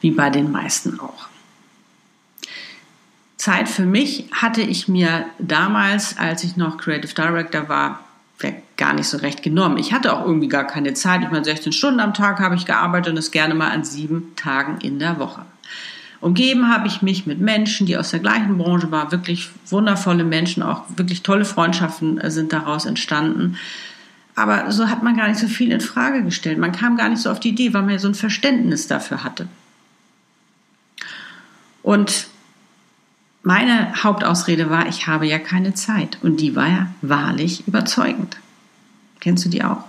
wie 0.00 0.10
bei 0.10 0.30
den 0.30 0.52
meisten 0.52 1.00
auch. 1.00 1.28
Zeit 3.36 3.68
für 3.68 3.84
mich 3.84 4.26
hatte 4.32 4.62
ich 4.62 4.88
mir 4.88 5.26
damals, 5.38 6.16
als 6.18 6.44
ich 6.44 6.56
noch 6.56 6.78
Creative 6.78 7.14
Director 7.14 7.68
war, 7.68 8.00
gar 8.76 8.92
nicht 8.92 9.08
so 9.08 9.18
recht 9.18 9.42
genommen. 9.42 9.78
Ich 9.78 9.92
hatte 9.92 10.12
auch 10.12 10.26
irgendwie 10.26 10.48
gar 10.48 10.66
keine 10.66 10.94
Zeit. 10.94 11.22
Ich 11.22 11.30
meine, 11.30 11.44
16 11.44 11.72
Stunden 11.72 12.00
am 12.00 12.14
Tag 12.14 12.40
habe 12.40 12.54
ich 12.54 12.66
gearbeitet 12.66 13.12
und 13.12 13.18
es 13.18 13.30
gerne 13.30 13.54
mal 13.54 13.70
an 13.70 13.84
sieben 13.84 14.34
Tagen 14.36 14.78
in 14.80 14.98
der 14.98 15.18
Woche. 15.18 15.42
Umgeben 16.24 16.70
habe 16.70 16.86
ich 16.86 17.02
mich 17.02 17.26
mit 17.26 17.38
Menschen, 17.38 17.86
die 17.86 17.98
aus 17.98 18.12
der 18.12 18.20
gleichen 18.20 18.56
Branche 18.56 18.90
waren, 18.90 19.12
wirklich 19.12 19.50
wundervolle 19.68 20.24
Menschen, 20.24 20.62
auch 20.62 20.84
wirklich 20.96 21.22
tolle 21.22 21.44
Freundschaften 21.44 22.16
äh, 22.16 22.30
sind 22.30 22.54
daraus 22.54 22.86
entstanden. 22.86 23.58
Aber 24.34 24.72
so 24.72 24.88
hat 24.88 25.02
man 25.02 25.18
gar 25.18 25.28
nicht 25.28 25.38
so 25.38 25.48
viel 25.48 25.70
in 25.70 25.82
Frage 25.82 26.22
gestellt. 26.22 26.56
Man 26.56 26.72
kam 26.72 26.96
gar 26.96 27.10
nicht 27.10 27.20
so 27.20 27.30
auf 27.30 27.40
die 27.40 27.50
Idee, 27.50 27.74
weil 27.74 27.82
man 27.82 27.90
ja 27.90 27.98
so 27.98 28.08
ein 28.08 28.14
Verständnis 28.14 28.86
dafür 28.86 29.22
hatte. 29.22 29.48
Und 31.82 32.28
meine 33.42 33.92
Hauptausrede 34.02 34.70
war, 34.70 34.88
ich 34.88 35.06
habe 35.06 35.26
ja 35.26 35.38
keine 35.38 35.74
Zeit. 35.74 36.16
Und 36.22 36.40
die 36.40 36.56
war 36.56 36.68
ja 36.68 36.86
wahrlich 37.02 37.68
überzeugend. 37.68 38.38
Kennst 39.20 39.44
du 39.44 39.50
die 39.50 39.62
auch? 39.62 39.84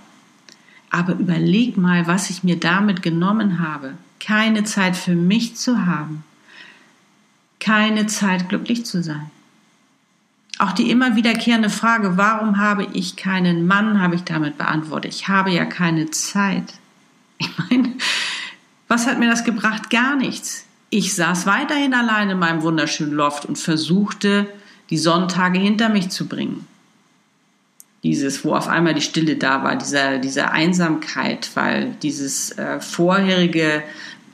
Aber 0.90 1.14
überleg 1.14 1.78
mal, 1.78 2.06
was 2.06 2.28
ich 2.28 2.44
mir 2.44 2.60
damit 2.60 3.00
genommen 3.00 3.58
habe. 3.58 3.94
Keine 4.20 4.64
Zeit 4.64 4.96
für 4.96 5.14
mich 5.14 5.56
zu 5.56 5.86
haben. 5.86 6.24
Keine 7.60 8.06
Zeit 8.06 8.48
glücklich 8.48 8.84
zu 8.84 9.02
sein. 9.02 9.30
Auch 10.58 10.72
die 10.72 10.90
immer 10.90 11.16
wiederkehrende 11.16 11.68
Frage, 11.68 12.16
warum 12.16 12.58
habe 12.58 12.86
ich 12.94 13.16
keinen 13.16 13.66
Mann, 13.66 14.00
habe 14.00 14.14
ich 14.14 14.24
damit 14.24 14.56
beantwortet. 14.56 15.14
Ich 15.14 15.28
habe 15.28 15.50
ja 15.50 15.64
keine 15.64 16.10
Zeit. 16.10 16.74
Ich 17.38 17.50
meine, 17.58 17.92
was 18.88 19.06
hat 19.06 19.18
mir 19.18 19.28
das 19.28 19.44
gebracht? 19.44 19.90
Gar 19.90 20.16
nichts. 20.16 20.64
Ich 20.88 21.14
saß 21.14 21.44
weiterhin 21.44 21.92
allein 21.92 22.30
in 22.30 22.38
meinem 22.38 22.62
wunderschönen 22.62 23.12
Loft 23.12 23.44
und 23.44 23.58
versuchte, 23.58 24.46
die 24.88 24.96
Sonntage 24.96 25.58
hinter 25.58 25.90
mich 25.90 26.08
zu 26.08 26.26
bringen. 26.26 26.66
Dieses, 28.06 28.44
wo 28.44 28.54
auf 28.54 28.68
einmal 28.68 28.94
die 28.94 29.00
Stille 29.00 29.34
da 29.34 29.64
war, 29.64 29.74
dieser, 29.74 30.18
diese 30.18 30.52
Einsamkeit, 30.52 31.50
weil 31.54 31.96
dieses 32.02 32.56
äh, 32.56 32.78
vorherige, 32.80 33.82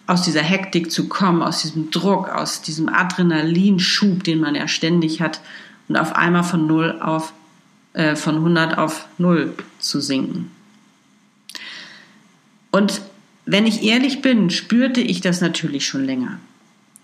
aus 0.07 0.23
dieser 0.25 0.43
Hektik 0.43 0.91
zu 0.91 1.09
kommen, 1.09 1.43
aus 1.43 1.63
diesem 1.63 1.91
Druck, 1.91 2.29
aus 2.29 2.61
diesem 2.61 2.91
Adrenalinschub, 2.91 4.23
den 4.25 4.41
man 4.41 4.55
ja 4.55 4.69
ständig 4.69 5.23
hat, 5.23 5.41
und 5.89 5.97
auf 5.97 6.15
einmal 6.15 6.45
von 6.45 6.67
null 6.67 7.01
auf, 7.01 7.33
äh, 7.95 8.15
von 8.15 8.37
100 8.37 8.77
auf 8.77 9.07
null 9.17 9.55
zu 9.79 10.03
sinken. 10.03 10.51
Und 12.71 13.01
wenn 13.47 13.67
ich 13.67 13.83
ehrlich 13.85 14.21
bin, 14.21 14.51
spürte 14.51 15.01
ich 15.01 15.23
das 15.23 15.41
natürlich 15.41 15.87
schon 15.87 16.05
länger. 16.05 16.39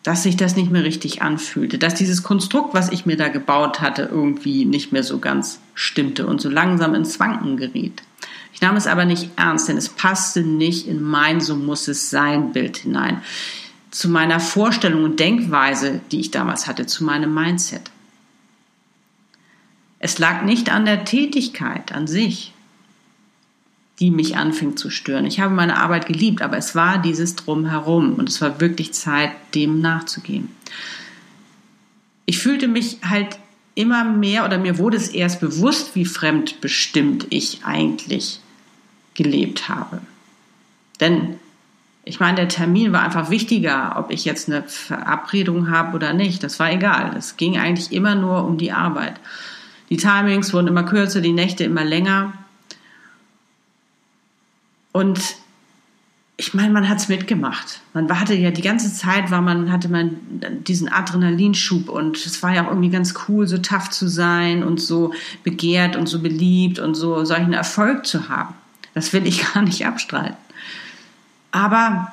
Dass 0.03 0.23
sich 0.23 0.37
das 0.37 0.57
nicht 0.57 0.71
mehr 0.71 0.85
richtig 0.85 1.23
anfühlte, 1.23 1.77
dass 1.77 1.95
dieses 1.95 2.23
Konstrukt, 2.23 2.73
was 2.73 2.91
ich 2.91 3.05
mir 3.05 3.17
da 3.17 3.29
gebaut 3.29 3.81
hatte, 3.81 4.09
irgendwie 4.11 4.65
nicht 4.65 4.93
mehr 4.93 5.03
so 5.03 5.19
ganz 5.19 5.61
stimmte 5.75 6.27
und 6.27 6.41
so 6.41 6.49
langsam 6.49 6.95
ins 6.95 7.19
Wanken 7.21 7.57
geriet. 7.57 8.03
Ich 8.53 8.61
nahm 8.61 8.77
es 8.77 8.87
aber 8.87 9.05
nicht 9.05 9.31
ernst, 9.37 9.69
denn 9.69 9.77
es 9.77 9.89
passte 9.89 10.43
nicht 10.43 10.87
in 10.87 11.03
mein 11.03 11.41
So 11.41 11.57
muss 11.57 11.89
es 11.89 12.11
sein 12.11 12.53
Bild 12.53 12.79
hinein, 12.79 13.23
zu 13.91 14.09
meiner 14.09 14.41
Vorstellung 14.41 15.05
und 15.05 15.21
Denkweise, 15.21 16.01
die 16.11 16.21
ich 16.21 16.31
damals 16.31 16.67
hatte, 16.67 16.87
zu 16.87 17.05
meinem 17.05 17.33
Mindset. 17.35 17.91
Es 19.99 20.19
lag 20.19 20.43
nicht 20.43 20.71
an 20.71 20.85
der 20.85 21.05
Tätigkeit 21.05 21.93
an 21.93 22.07
sich, 22.07 22.53
die 24.01 24.11
mich 24.11 24.37
anfing 24.37 24.77
zu 24.77 24.91
stören. 24.91 25.27
Ich 25.27 25.41
habe 25.41 25.55
meine 25.55 25.77
Arbeit 25.77 26.07
geliebt, 26.07 26.43
aber 26.43 26.57
es 26.57 26.75
war 26.75 26.99
dieses 26.99 27.35
Drumherum 27.35 28.15
und 28.15 28.29
es 28.29 28.41
war 28.41 28.61
wirklich 28.61 28.93
Zeit, 28.93 29.33
dem 29.55 29.81
nachzugehen. 29.81 30.49
Ich 32.27 32.39
fühlte 32.39 32.69
mich 32.69 32.99
halt 33.03 33.39
immer 33.75 34.05
mehr 34.05 34.45
oder 34.45 34.59
mir 34.59 34.79
wurde 34.79 34.97
es 34.97 35.09
erst 35.09 35.41
bewusst, 35.41 35.95
wie 35.95 36.05
fremdbestimmt 36.05 37.27
ich 37.31 37.65
eigentlich 37.65 38.41
gelebt 39.15 39.69
habe. 39.69 40.01
Denn 41.01 41.37
ich 42.05 42.21
meine, 42.21 42.37
der 42.37 42.49
Termin 42.49 42.93
war 42.93 43.03
einfach 43.03 43.31
wichtiger, 43.31 43.97
ob 43.99 44.11
ich 44.11 44.25
jetzt 44.25 44.49
eine 44.49 44.63
Verabredung 44.63 45.71
habe 45.71 45.95
oder 45.95 46.15
nicht. 46.15 46.43
Das 46.43 46.59
war 46.59 46.73
egal. 46.73 47.15
Es 47.17 47.37
ging 47.37 47.59
eigentlich 47.59 47.93
immer 47.93 48.15
nur 48.15 48.45
um 48.45 48.59
die 48.59 48.73
Arbeit. 48.73 49.21
Die 49.91 49.97
Timings 49.97 50.53
wurden 50.53 50.69
immer 50.69 50.85
kürzer, 50.85 51.21
die 51.21 51.33
Nächte 51.33 51.65
immer 51.65 51.85
länger. 51.85 52.33
Und 54.99 55.37
ich 56.37 56.55
meine, 56.55 56.73
man 56.73 56.89
hat 56.89 56.99
es 56.99 57.09
mitgemacht. 57.09 57.83
Man 57.95 58.11
hatte 58.19 58.35
ja 58.35 58.51
die 58.51 58.63
ganze 58.63 58.93
Zeit, 58.93 59.31
war 59.31 59.41
man, 59.41 59.71
hatte 59.71 59.89
man 59.89 60.17
diesen 60.67 60.89
Adrenalinschub 60.89 61.89
und 61.89 62.17
es 62.17 62.43
war 62.43 62.53
ja 62.53 62.65
auch 62.65 62.71
irgendwie 62.71 62.91
ganz 62.91 63.15
cool, 63.29 63.47
so 63.47 63.59
tough 63.59 63.91
zu 63.91 64.09
sein 64.09 64.65
und 64.65 64.81
so 64.81 65.15
begehrt 65.45 65.95
und 65.95 66.09
so 66.09 66.21
beliebt 66.21 66.81
und 66.81 66.97
so 66.97 67.25
solchen 67.25 67.53
Erfolg 67.53 68.07
zu 68.07 68.29
haben. 68.29 68.55
Das 68.93 69.13
will 69.13 69.25
ich 69.25 69.53
gar 69.55 69.63
nicht 69.63 69.87
abstreiten. 69.87 70.37
Aber 71.53 72.13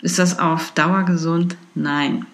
ist 0.00 0.18
das 0.18 0.38
auf 0.38 0.70
Dauer 0.70 1.02
gesund? 1.02 1.58
Nein. 1.74 2.24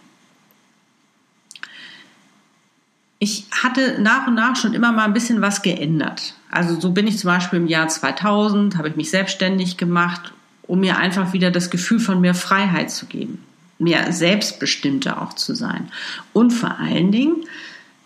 Ich 3.19 3.47
hatte 3.61 4.01
nach 4.01 4.29
und 4.29 4.35
nach 4.35 4.55
schon 4.55 4.73
immer 4.73 4.93
mal 4.93 5.07
ein 5.07 5.15
bisschen 5.15 5.41
was 5.41 5.63
geändert. 5.63 6.37
Also 6.51 6.79
so 6.81 6.91
bin 6.91 7.07
ich 7.07 7.19
zum 7.19 7.29
Beispiel 7.29 7.59
im 7.59 7.67
Jahr 7.69 7.89
2000, 7.89 8.77
habe 8.77 8.89
ich 8.89 8.97
mich 8.97 9.11
selbstständig 9.11 9.77
gemacht, 9.77 10.33
um 10.63 10.81
mir 10.81 10.99
einfach 10.99 11.33
wieder 11.33 11.51
das 11.51 11.71
Gefühl 11.71 12.01
von 12.01 12.21
mehr 12.21 12.35
Freiheit 12.35 12.91
zu 12.91 13.07
geben. 13.07 13.45
mehr 13.79 14.13
selbstbestimmter 14.13 15.23
auch 15.23 15.33
zu 15.33 15.55
sein. 15.55 15.89
Und 16.35 16.51
vor 16.51 16.79
allen 16.79 17.11
Dingen 17.13 17.37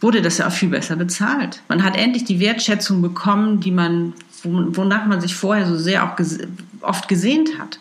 wurde 0.01 0.23
das 0.23 0.39
ja 0.39 0.47
auch 0.47 0.53
viel 0.53 0.69
besser 0.69 0.95
bezahlt. 0.95 1.63
Man 1.67 1.83
hat 1.83 1.97
endlich 1.97 2.25
die 2.25 2.39
Wertschätzung 2.39 3.03
bekommen, 3.03 3.59
die 3.59 3.73
man, 3.73 4.13
wonach 4.45 5.07
man 5.07 5.21
sich 5.21 5.35
vorher 5.35 5.67
so 5.67 5.77
sehr 5.77 6.05
auch 6.05 6.17
oft 6.81 7.09
gesehnt 7.09 7.59
hat. 7.59 7.81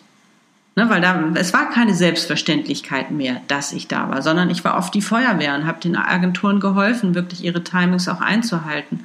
Ne, 0.76 0.90
weil 0.90 1.02
da, 1.02 1.32
es 1.36 1.54
war 1.54 1.70
keine 1.70 1.94
Selbstverständlichkeit 1.94 3.12
mehr, 3.12 3.42
dass 3.48 3.74
ich 3.74 3.88
da 3.88 4.10
war, 4.10 4.24
sondern 4.24 4.50
ich 4.50 4.64
war 4.64 4.76
oft 4.76 4.92
die 4.96 5.04
Feuerwehr 5.04 5.54
und 5.54 5.68
habe 5.68 5.80
den 5.80 5.96
Agenturen 5.96 6.60
geholfen, 6.60 7.14
wirklich 7.14 7.44
ihre 7.44 7.64
Timings 7.64 8.08
auch 8.08 8.22
einzuhalten. 8.22 9.02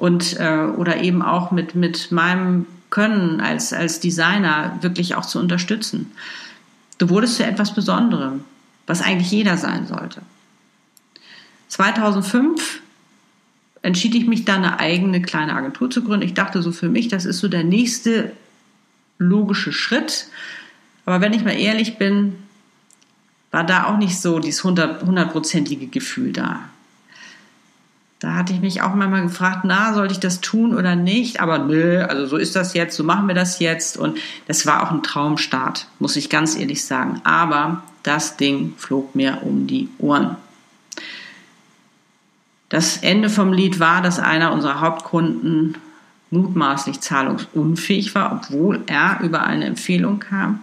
Und, 0.00 0.40
äh, 0.40 0.64
oder 0.76 1.02
eben 1.02 1.20
auch 1.20 1.50
mit, 1.50 1.74
mit 1.74 2.10
meinem 2.10 2.66
Können 2.88 3.40
als, 3.40 3.74
als 3.74 4.00
Designer 4.00 4.78
wirklich 4.80 5.14
auch 5.14 5.26
zu 5.26 5.38
unterstützen. 5.38 6.10
Du 6.96 7.10
wurdest 7.10 7.36
zu 7.36 7.44
etwas 7.44 7.74
Besonderem, 7.74 8.44
was 8.86 9.02
eigentlich 9.02 9.30
jeder 9.30 9.58
sein 9.58 9.86
sollte. 9.86 10.22
2005 11.68 12.80
entschied 13.82 14.14
ich 14.14 14.26
mich 14.26 14.46
dann 14.46 14.64
eine 14.64 14.80
eigene 14.80 15.20
kleine 15.20 15.54
Agentur 15.54 15.90
zu 15.90 16.02
gründen. 16.02 16.24
Ich 16.24 16.34
dachte 16.34 16.62
so 16.62 16.72
für 16.72 16.88
mich, 16.88 17.08
das 17.08 17.26
ist 17.26 17.38
so 17.38 17.48
der 17.48 17.64
nächste 17.64 18.32
logische 19.18 19.70
Schritt. 19.72 20.28
Aber 21.04 21.20
wenn 21.20 21.34
ich 21.34 21.44
mal 21.44 21.58
ehrlich 21.58 21.98
bin, 21.98 22.36
war 23.50 23.64
da 23.64 23.84
auch 23.84 23.98
nicht 23.98 24.18
so 24.18 24.38
dieses 24.38 24.64
hundertprozentige 24.64 25.88
Gefühl 25.88 26.32
da. 26.32 26.69
Da 28.20 28.34
hatte 28.34 28.52
ich 28.52 28.60
mich 28.60 28.82
auch 28.82 28.94
manchmal 28.94 29.22
gefragt, 29.22 29.60
na, 29.64 29.94
sollte 29.94 30.12
ich 30.12 30.20
das 30.20 30.42
tun 30.42 30.74
oder 30.74 30.94
nicht? 30.94 31.40
Aber 31.40 31.58
nö, 31.58 32.02
also 32.02 32.26
so 32.26 32.36
ist 32.36 32.54
das 32.54 32.74
jetzt, 32.74 32.94
so 32.94 33.02
machen 33.02 33.28
wir 33.28 33.34
das 33.34 33.60
jetzt. 33.60 33.96
Und 33.96 34.18
das 34.46 34.66
war 34.66 34.82
auch 34.82 34.90
ein 34.90 35.02
Traumstart, 35.02 35.86
muss 35.98 36.16
ich 36.16 36.28
ganz 36.28 36.54
ehrlich 36.54 36.84
sagen. 36.84 37.22
Aber 37.24 37.82
das 38.02 38.36
Ding 38.36 38.74
flog 38.76 39.14
mir 39.14 39.38
um 39.42 39.66
die 39.66 39.88
Ohren. 39.98 40.36
Das 42.68 42.98
Ende 42.98 43.30
vom 43.30 43.54
Lied 43.54 43.80
war, 43.80 44.02
dass 44.02 44.20
einer 44.20 44.52
unserer 44.52 44.80
Hauptkunden 44.80 45.78
mutmaßlich 46.30 47.00
zahlungsunfähig 47.00 48.14
war, 48.14 48.32
obwohl 48.32 48.82
er 48.86 49.20
über 49.22 49.44
eine 49.44 49.64
Empfehlung 49.64 50.20
kam. 50.20 50.60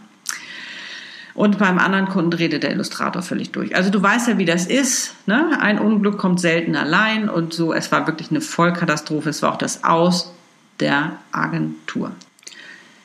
Und 1.37 1.59
beim 1.59 1.77
anderen 1.77 2.09
Kunden 2.09 2.31
drehte 2.31 2.57
der 2.57 2.71
Illustrator 2.71 3.21
völlig 3.21 3.51
durch. 3.51 3.75
Also 3.75 3.91
du 3.91 4.01
weißt 4.01 4.27
ja, 4.27 4.39
wie 4.39 4.45
das 4.45 4.65
ist. 4.65 5.13
Ne? 5.27 5.55
Ein 5.61 5.77
Unglück 5.77 6.17
kommt 6.17 6.39
selten 6.39 6.75
allein 6.75 7.29
und 7.29 7.53
so. 7.53 7.73
Es 7.73 7.91
war 7.91 8.07
wirklich 8.07 8.31
eine 8.31 8.41
Vollkatastrophe. 8.41 9.29
Es 9.29 9.43
war 9.43 9.53
auch 9.53 9.57
das 9.59 9.83
Aus 9.83 10.33
der 10.79 11.17
Agentur. 11.31 12.11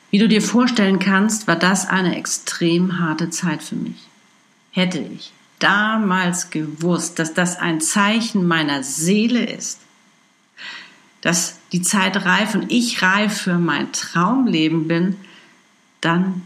Wie 0.09 0.17
du 0.17 0.27
dir 0.27 0.41
vorstellen 0.41 0.97
kannst, 0.97 1.47
war 1.47 1.55
das 1.55 1.87
eine 1.87 2.17
extrem 2.17 2.97
harte 2.97 3.29
Zeit 3.29 3.61
für 3.61 3.75
mich. 3.75 4.07
Hätte 4.71 4.97
ich 4.97 5.31
damals 5.59 6.49
gewusst, 6.49 7.19
dass 7.19 7.35
das 7.35 7.59
ein 7.59 7.81
Zeichen 7.81 8.47
meiner 8.47 8.81
Seele 8.81 9.45
ist, 9.45 9.79
dass 11.21 11.59
die 11.71 11.83
Zeit 11.83 12.25
reif 12.25 12.55
und 12.55 12.71
ich 12.71 13.03
reif 13.03 13.41
für 13.43 13.59
mein 13.59 13.91
Traumleben 13.91 14.87
bin, 14.87 15.17
dann 16.01 16.41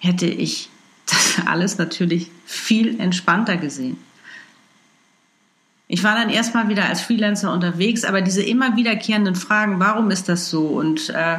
hätte 0.00 0.26
ich 0.26 0.70
das 1.10 1.46
alles 1.46 1.78
natürlich 1.78 2.30
viel 2.46 3.00
entspannter 3.00 3.56
gesehen. 3.56 3.96
Ich 5.90 6.04
war 6.04 6.14
dann 6.14 6.28
erstmal 6.28 6.68
wieder 6.68 6.84
als 6.84 7.00
Freelancer 7.00 7.52
unterwegs, 7.52 8.04
aber 8.04 8.20
diese 8.20 8.42
immer 8.42 8.76
wiederkehrenden 8.76 9.34
Fragen, 9.34 9.80
warum 9.80 10.10
ist 10.10 10.28
das 10.28 10.50
so 10.50 10.66
und 10.66 11.08
äh, 11.10 11.38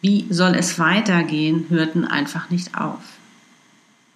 wie 0.00 0.26
soll 0.30 0.54
es 0.54 0.78
weitergehen, 0.78 1.66
hörten 1.68 2.04
einfach 2.04 2.48
nicht 2.50 2.78
auf. 2.78 3.00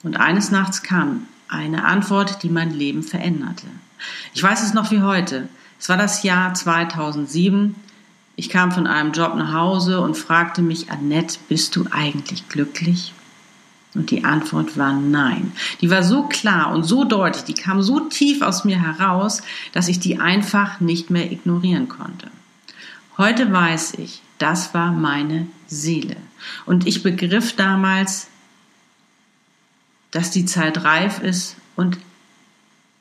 Und 0.04 0.16
eines 0.16 0.50
Nachts 0.50 0.82
kam 0.82 1.26
eine 1.48 1.84
Antwort, 1.84 2.42
die 2.42 2.48
mein 2.48 2.72
Leben 2.72 3.02
veränderte. 3.02 3.66
Ich 4.34 4.42
weiß 4.42 4.62
es 4.62 4.72
noch 4.72 4.90
wie 4.90 5.02
heute. 5.02 5.48
Es 5.80 5.88
war 5.88 5.96
das 5.96 6.22
Jahr 6.22 6.54
2007. 6.54 7.74
Ich 8.36 8.48
kam 8.48 8.72
von 8.72 8.86
einem 8.86 9.12
Job 9.12 9.34
nach 9.34 9.52
Hause 9.52 10.00
und 10.00 10.16
fragte 10.16 10.62
mich, 10.62 10.90
Annette, 10.90 11.38
bist 11.48 11.76
du 11.76 11.86
eigentlich 11.90 12.48
glücklich? 12.48 13.12
Und 13.94 14.10
die 14.10 14.24
Antwort 14.24 14.76
war 14.76 14.92
nein. 14.92 15.52
Die 15.80 15.90
war 15.90 16.02
so 16.02 16.24
klar 16.24 16.72
und 16.72 16.82
so 16.82 17.04
deutlich, 17.04 17.44
die 17.44 17.54
kam 17.54 17.80
so 17.80 18.00
tief 18.00 18.42
aus 18.42 18.64
mir 18.64 18.80
heraus, 18.80 19.42
dass 19.72 19.88
ich 19.88 20.00
die 20.00 20.18
einfach 20.18 20.80
nicht 20.80 21.10
mehr 21.10 21.30
ignorieren 21.30 21.88
konnte. 21.88 22.28
Heute 23.16 23.52
weiß 23.52 23.94
ich, 23.98 24.20
das 24.38 24.74
war 24.74 24.90
meine 24.90 25.46
Seele. 25.68 26.16
Und 26.66 26.86
ich 26.86 27.02
begriff 27.04 27.54
damals, 27.54 28.26
dass 30.10 30.30
die 30.30 30.44
Zeit 30.44 30.84
reif 30.84 31.20
ist 31.20 31.56
und 31.76 31.98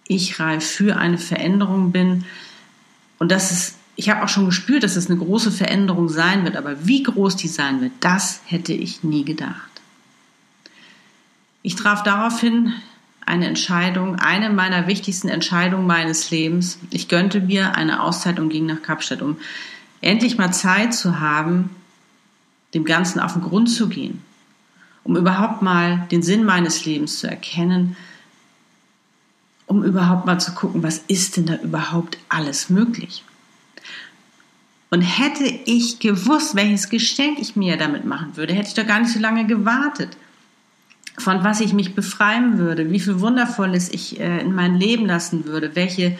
ich 0.07 0.39
reif 0.39 0.65
für 0.65 0.97
eine 0.97 1.17
Veränderung 1.17 1.91
bin. 1.91 2.25
Und 3.19 3.31
das 3.31 3.51
ist, 3.51 3.75
ich 3.95 4.09
habe 4.09 4.23
auch 4.23 4.29
schon 4.29 4.45
gespürt, 4.45 4.83
dass 4.83 4.95
es 4.95 5.09
eine 5.09 5.19
große 5.19 5.51
Veränderung 5.51 6.09
sein 6.09 6.43
wird, 6.43 6.55
aber 6.55 6.85
wie 6.85 7.03
groß 7.03 7.35
die 7.35 7.47
sein 7.47 7.81
wird, 7.81 7.93
das 7.99 8.41
hätte 8.45 8.73
ich 8.73 9.03
nie 9.03 9.25
gedacht. 9.25 9.72
Ich 11.65 11.75
traf 11.75 12.03
daraufhin 12.03 12.73
eine 13.25 13.47
Entscheidung, 13.47 14.17
eine 14.17 14.49
meiner 14.49 14.85
wichtigsten 14.87 15.29
Entscheidungen 15.29 15.87
meines 15.87 16.29
Lebens. 16.29 16.77
Ich 16.91 17.07
gönnte 17.07 17.39
mir 17.39 17.75
eine 17.75 18.03
Auszeit 18.03 18.37
und 18.37 18.49
ging 18.49 18.65
nach 18.65 18.81
Kapstadt, 18.81 19.21
um 19.21 19.37
endlich 20.01 20.37
mal 20.37 20.51
Zeit 20.51 20.93
zu 20.93 21.21
haben, 21.21 21.69
dem 22.73 22.83
Ganzen 22.83 23.21
auf 23.21 23.33
den 23.33 23.43
Grund 23.43 23.69
zu 23.69 23.87
gehen, 23.87 24.21
um 25.05 25.15
überhaupt 25.15 25.61
mal 25.61 26.05
den 26.11 26.21
Sinn 26.21 26.43
meines 26.43 26.83
Lebens 26.83 27.19
zu 27.19 27.27
erkennen, 27.27 27.95
um 29.65 29.85
überhaupt 29.85 30.25
mal 30.25 30.39
zu 30.39 30.51
gucken, 30.51 30.83
was 30.83 30.97
ist 31.07 31.37
denn 31.37 31.45
da 31.45 31.55
überhaupt 31.55 32.17
alles 32.27 32.69
möglich. 32.69 33.23
Und 34.89 35.01
hätte 35.01 35.45
ich 35.45 35.99
gewusst, 35.99 36.55
welches 36.55 36.89
Geschenk 36.89 37.39
ich 37.39 37.55
mir 37.55 37.77
damit 37.77 38.03
machen 38.03 38.35
würde, 38.35 38.53
hätte 38.53 38.67
ich 38.67 38.73
doch 38.73 38.85
gar 38.85 38.99
nicht 38.99 39.13
so 39.13 39.19
lange 39.19 39.47
gewartet 39.47 40.17
von 41.17 41.43
was 41.43 41.59
ich 41.59 41.73
mich 41.73 41.95
befreien 41.95 42.57
würde, 42.57 42.91
wie 42.91 42.99
viel 42.99 43.19
Wundervolles 43.19 43.89
ich 43.89 44.19
äh, 44.19 44.39
in 44.41 44.53
mein 44.53 44.75
Leben 44.75 45.05
lassen 45.05 45.45
würde, 45.45 45.75
welche, 45.75 46.17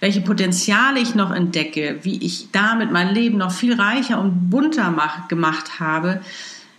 welche 0.00 0.20
Potenziale 0.20 1.00
ich 1.00 1.14
noch 1.14 1.30
entdecke, 1.30 2.00
wie 2.02 2.22
ich 2.22 2.48
damit 2.52 2.92
mein 2.92 3.14
Leben 3.14 3.38
noch 3.38 3.52
viel 3.52 3.74
reicher 3.74 4.20
und 4.20 4.50
bunter 4.50 4.90
mach, 4.90 5.28
gemacht 5.28 5.80
habe, 5.80 6.20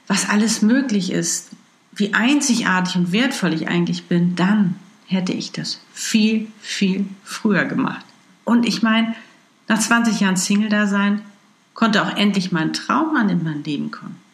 was 0.08 0.30
alles 0.30 0.62
möglich 0.62 1.12
ist, 1.12 1.49
wie 1.95 2.13
einzigartig 2.13 2.95
und 2.97 3.12
wertvoll 3.12 3.54
ich 3.54 3.67
eigentlich 3.67 4.04
bin, 4.04 4.36
dann 4.36 4.75
hätte 5.08 5.34
ich 5.34 5.51
das 5.51 5.80
viel, 5.93 6.47
viel 6.62 7.06
früher 7.23 7.65
gemacht. 7.65 8.06
Und 8.43 8.67
ich 8.67 8.84
meine, 8.84 9.15
nach 9.67 9.80
20 9.80 10.19
Jahren 10.19 10.38
Single-Dasein 10.38 11.21
konnte 11.73 12.04
auch 12.04 12.15
endlich 12.15 12.51
mein 12.51 12.73
Traummann 12.73 13.30
in 13.30 13.43
mein 13.43 13.63
Leben 13.63 13.89
kommen 13.89 14.24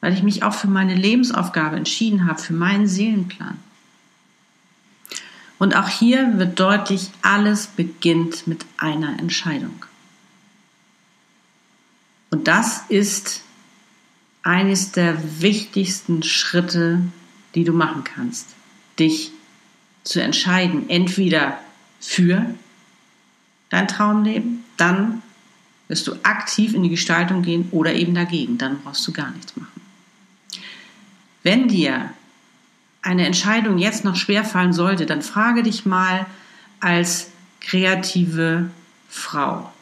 weil 0.00 0.12
ich 0.12 0.22
mich 0.22 0.42
auch 0.42 0.54
für 0.54 0.68
meine 0.68 0.94
Lebensaufgabe 0.94 1.76
entschieden 1.76 2.26
habe, 2.26 2.40
für 2.40 2.54
meinen 2.54 2.86
Seelenplan. 2.86 3.58
Und 5.58 5.76
auch 5.76 5.88
hier 5.88 6.38
wird 6.38 6.58
deutlich, 6.58 7.10
alles 7.20 7.66
beginnt 7.66 8.46
mit 8.46 8.64
einer 8.78 9.18
Entscheidung. 9.18 9.84
Und 12.30 12.48
das 12.48 12.84
ist 12.88 13.42
eines 14.42 14.92
der 14.92 15.42
wichtigsten 15.42 16.22
Schritte, 16.22 17.02
die 17.54 17.64
du 17.64 17.72
machen 17.72 18.04
kannst. 18.04 18.48
Dich 18.98 19.32
zu 20.02 20.22
entscheiden, 20.22 20.88
entweder 20.88 21.58
für 22.00 22.54
dein 23.68 23.86
Traumleben, 23.86 24.64
dann 24.76 25.22
wirst 25.88 26.06
du 26.06 26.14
aktiv 26.22 26.72
in 26.72 26.84
die 26.84 26.88
Gestaltung 26.88 27.42
gehen 27.42 27.68
oder 27.70 27.92
eben 27.92 28.14
dagegen, 28.14 28.56
dann 28.56 28.80
brauchst 28.80 29.06
du 29.06 29.12
gar 29.12 29.30
nichts 29.32 29.56
machen. 29.56 29.79
Wenn 31.42 31.68
dir 31.68 32.10
eine 33.02 33.26
Entscheidung 33.26 33.78
jetzt 33.78 34.04
noch 34.04 34.16
schwerfallen 34.16 34.72
sollte, 34.72 35.06
dann 35.06 35.22
frage 35.22 35.62
dich 35.62 35.86
mal 35.86 36.26
als 36.80 37.28
kreative 37.60 38.70
Frau, 39.08 39.72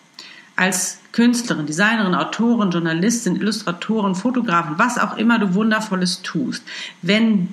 als 0.56 0.98
Künstlerin, 1.12 1.66
Designerin, 1.66 2.14
Autorin, 2.14 2.70
Journalistin, 2.70 3.36
Illustratorin, 3.36 4.14
Fotografin, 4.14 4.78
was 4.78 4.98
auch 4.98 5.16
immer 5.16 5.38
du 5.38 5.54
wundervolles 5.54 6.22
tust, 6.22 6.62
wenn 7.02 7.52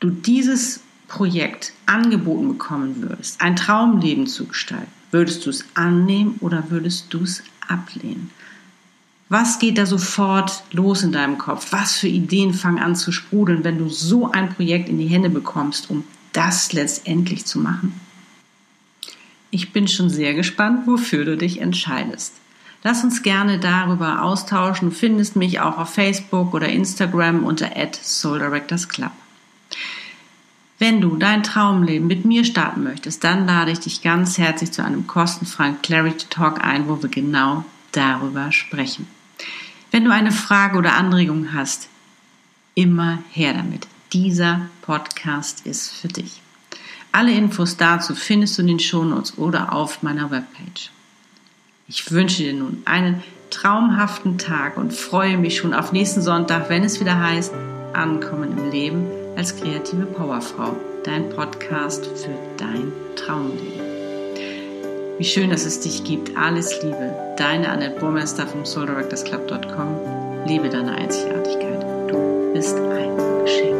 du 0.00 0.10
dieses 0.10 0.80
Projekt 1.08 1.72
angeboten 1.86 2.48
bekommen 2.48 3.02
würdest, 3.02 3.40
ein 3.40 3.56
Traumleben 3.56 4.26
zu 4.26 4.46
gestalten, 4.46 4.90
würdest 5.10 5.44
du 5.44 5.50
es 5.50 5.64
annehmen 5.74 6.36
oder 6.40 6.70
würdest 6.70 7.12
du 7.12 7.22
es 7.22 7.42
ablehnen? 7.66 8.30
Was 9.30 9.60
geht 9.60 9.78
da 9.78 9.86
sofort 9.86 10.64
los 10.72 11.04
in 11.04 11.12
deinem 11.12 11.38
Kopf? 11.38 11.68
Was 11.70 11.96
für 11.96 12.08
Ideen 12.08 12.52
fangen 12.52 12.80
an 12.82 12.96
zu 12.96 13.12
sprudeln, 13.12 13.62
wenn 13.62 13.78
du 13.78 13.88
so 13.88 14.28
ein 14.28 14.52
Projekt 14.52 14.88
in 14.88 14.98
die 14.98 15.06
Hände 15.06 15.30
bekommst, 15.30 15.88
um 15.88 16.02
das 16.32 16.72
letztendlich 16.72 17.46
zu 17.46 17.60
machen? 17.60 17.98
Ich 19.52 19.72
bin 19.72 19.86
schon 19.86 20.10
sehr 20.10 20.34
gespannt, 20.34 20.88
wofür 20.88 21.24
du 21.24 21.36
dich 21.36 21.60
entscheidest. 21.60 22.34
Lass 22.82 23.04
uns 23.04 23.22
gerne 23.22 23.60
darüber 23.60 24.22
austauschen. 24.22 24.90
Du 24.90 24.94
findest 24.96 25.36
mich 25.36 25.60
auch 25.60 25.78
auf 25.78 25.94
Facebook 25.94 26.52
oder 26.52 26.68
Instagram 26.68 27.44
unter 27.44 27.70
@souldirectorsclub. 28.02 29.12
Wenn 30.80 31.00
du 31.00 31.14
dein 31.14 31.44
Traumleben 31.44 32.08
mit 32.08 32.24
mir 32.24 32.44
starten 32.44 32.82
möchtest, 32.82 33.22
dann 33.22 33.46
lade 33.46 33.70
ich 33.70 33.78
dich 33.78 34.02
ganz 34.02 34.38
herzlich 34.38 34.72
zu 34.72 34.82
einem 34.82 35.06
kostenfreien 35.06 35.80
Clarity 35.82 36.26
Talk 36.30 36.64
ein, 36.64 36.88
wo 36.88 37.00
wir 37.00 37.10
genau 37.10 37.64
darüber 37.92 38.50
sprechen. 38.50 39.06
Wenn 39.90 40.04
du 40.04 40.12
eine 40.12 40.32
Frage 40.32 40.78
oder 40.78 40.94
Anregung 40.94 41.52
hast, 41.52 41.88
immer 42.74 43.18
her 43.32 43.54
damit. 43.54 43.86
Dieser 44.12 44.62
Podcast 44.82 45.66
ist 45.66 45.90
für 45.90 46.08
dich. 46.08 46.40
Alle 47.12 47.32
Infos 47.32 47.76
dazu 47.76 48.14
findest 48.14 48.56
du 48.56 48.62
in 48.62 48.68
den 48.68 48.80
Shownotes 48.80 49.36
oder 49.36 49.72
auf 49.72 50.02
meiner 50.02 50.30
Webpage. 50.30 50.90
Ich 51.88 52.10
wünsche 52.12 52.44
dir 52.44 52.52
nun 52.52 52.82
einen 52.84 53.22
traumhaften 53.50 54.38
Tag 54.38 54.76
und 54.76 54.94
freue 54.94 55.36
mich 55.36 55.56
schon 55.56 55.74
auf 55.74 55.90
nächsten 55.90 56.22
Sonntag, 56.22 56.68
wenn 56.68 56.84
es 56.84 57.00
wieder 57.00 57.18
heißt, 57.18 57.52
Ankommen 57.92 58.56
im 58.56 58.70
Leben 58.70 59.06
als 59.36 59.56
kreative 59.56 60.06
Powerfrau, 60.06 60.76
dein 61.02 61.28
Podcast 61.30 62.06
für 62.06 62.38
dein 62.56 62.92
Traumleben. 63.16 63.89
Wie 65.20 65.24
schön, 65.26 65.50
dass 65.50 65.66
es 65.66 65.80
dich 65.80 66.02
gibt. 66.02 66.34
Alles 66.34 66.82
Liebe. 66.82 67.14
Deine 67.36 67.68
Annette 67.68 68.00
Burmester 68.00 68.46
vom 68.46 68.64
souldirectorsclub.com. 68.64 70.46
Liebe 70.46 70.70
deine 70.70 70.94
Einzigartigkeit. 70.94 71.82
Du 72.10 72.50
bist 72.54 72.74
ein 72.74 73.18
Geschenk. 73.44 73.79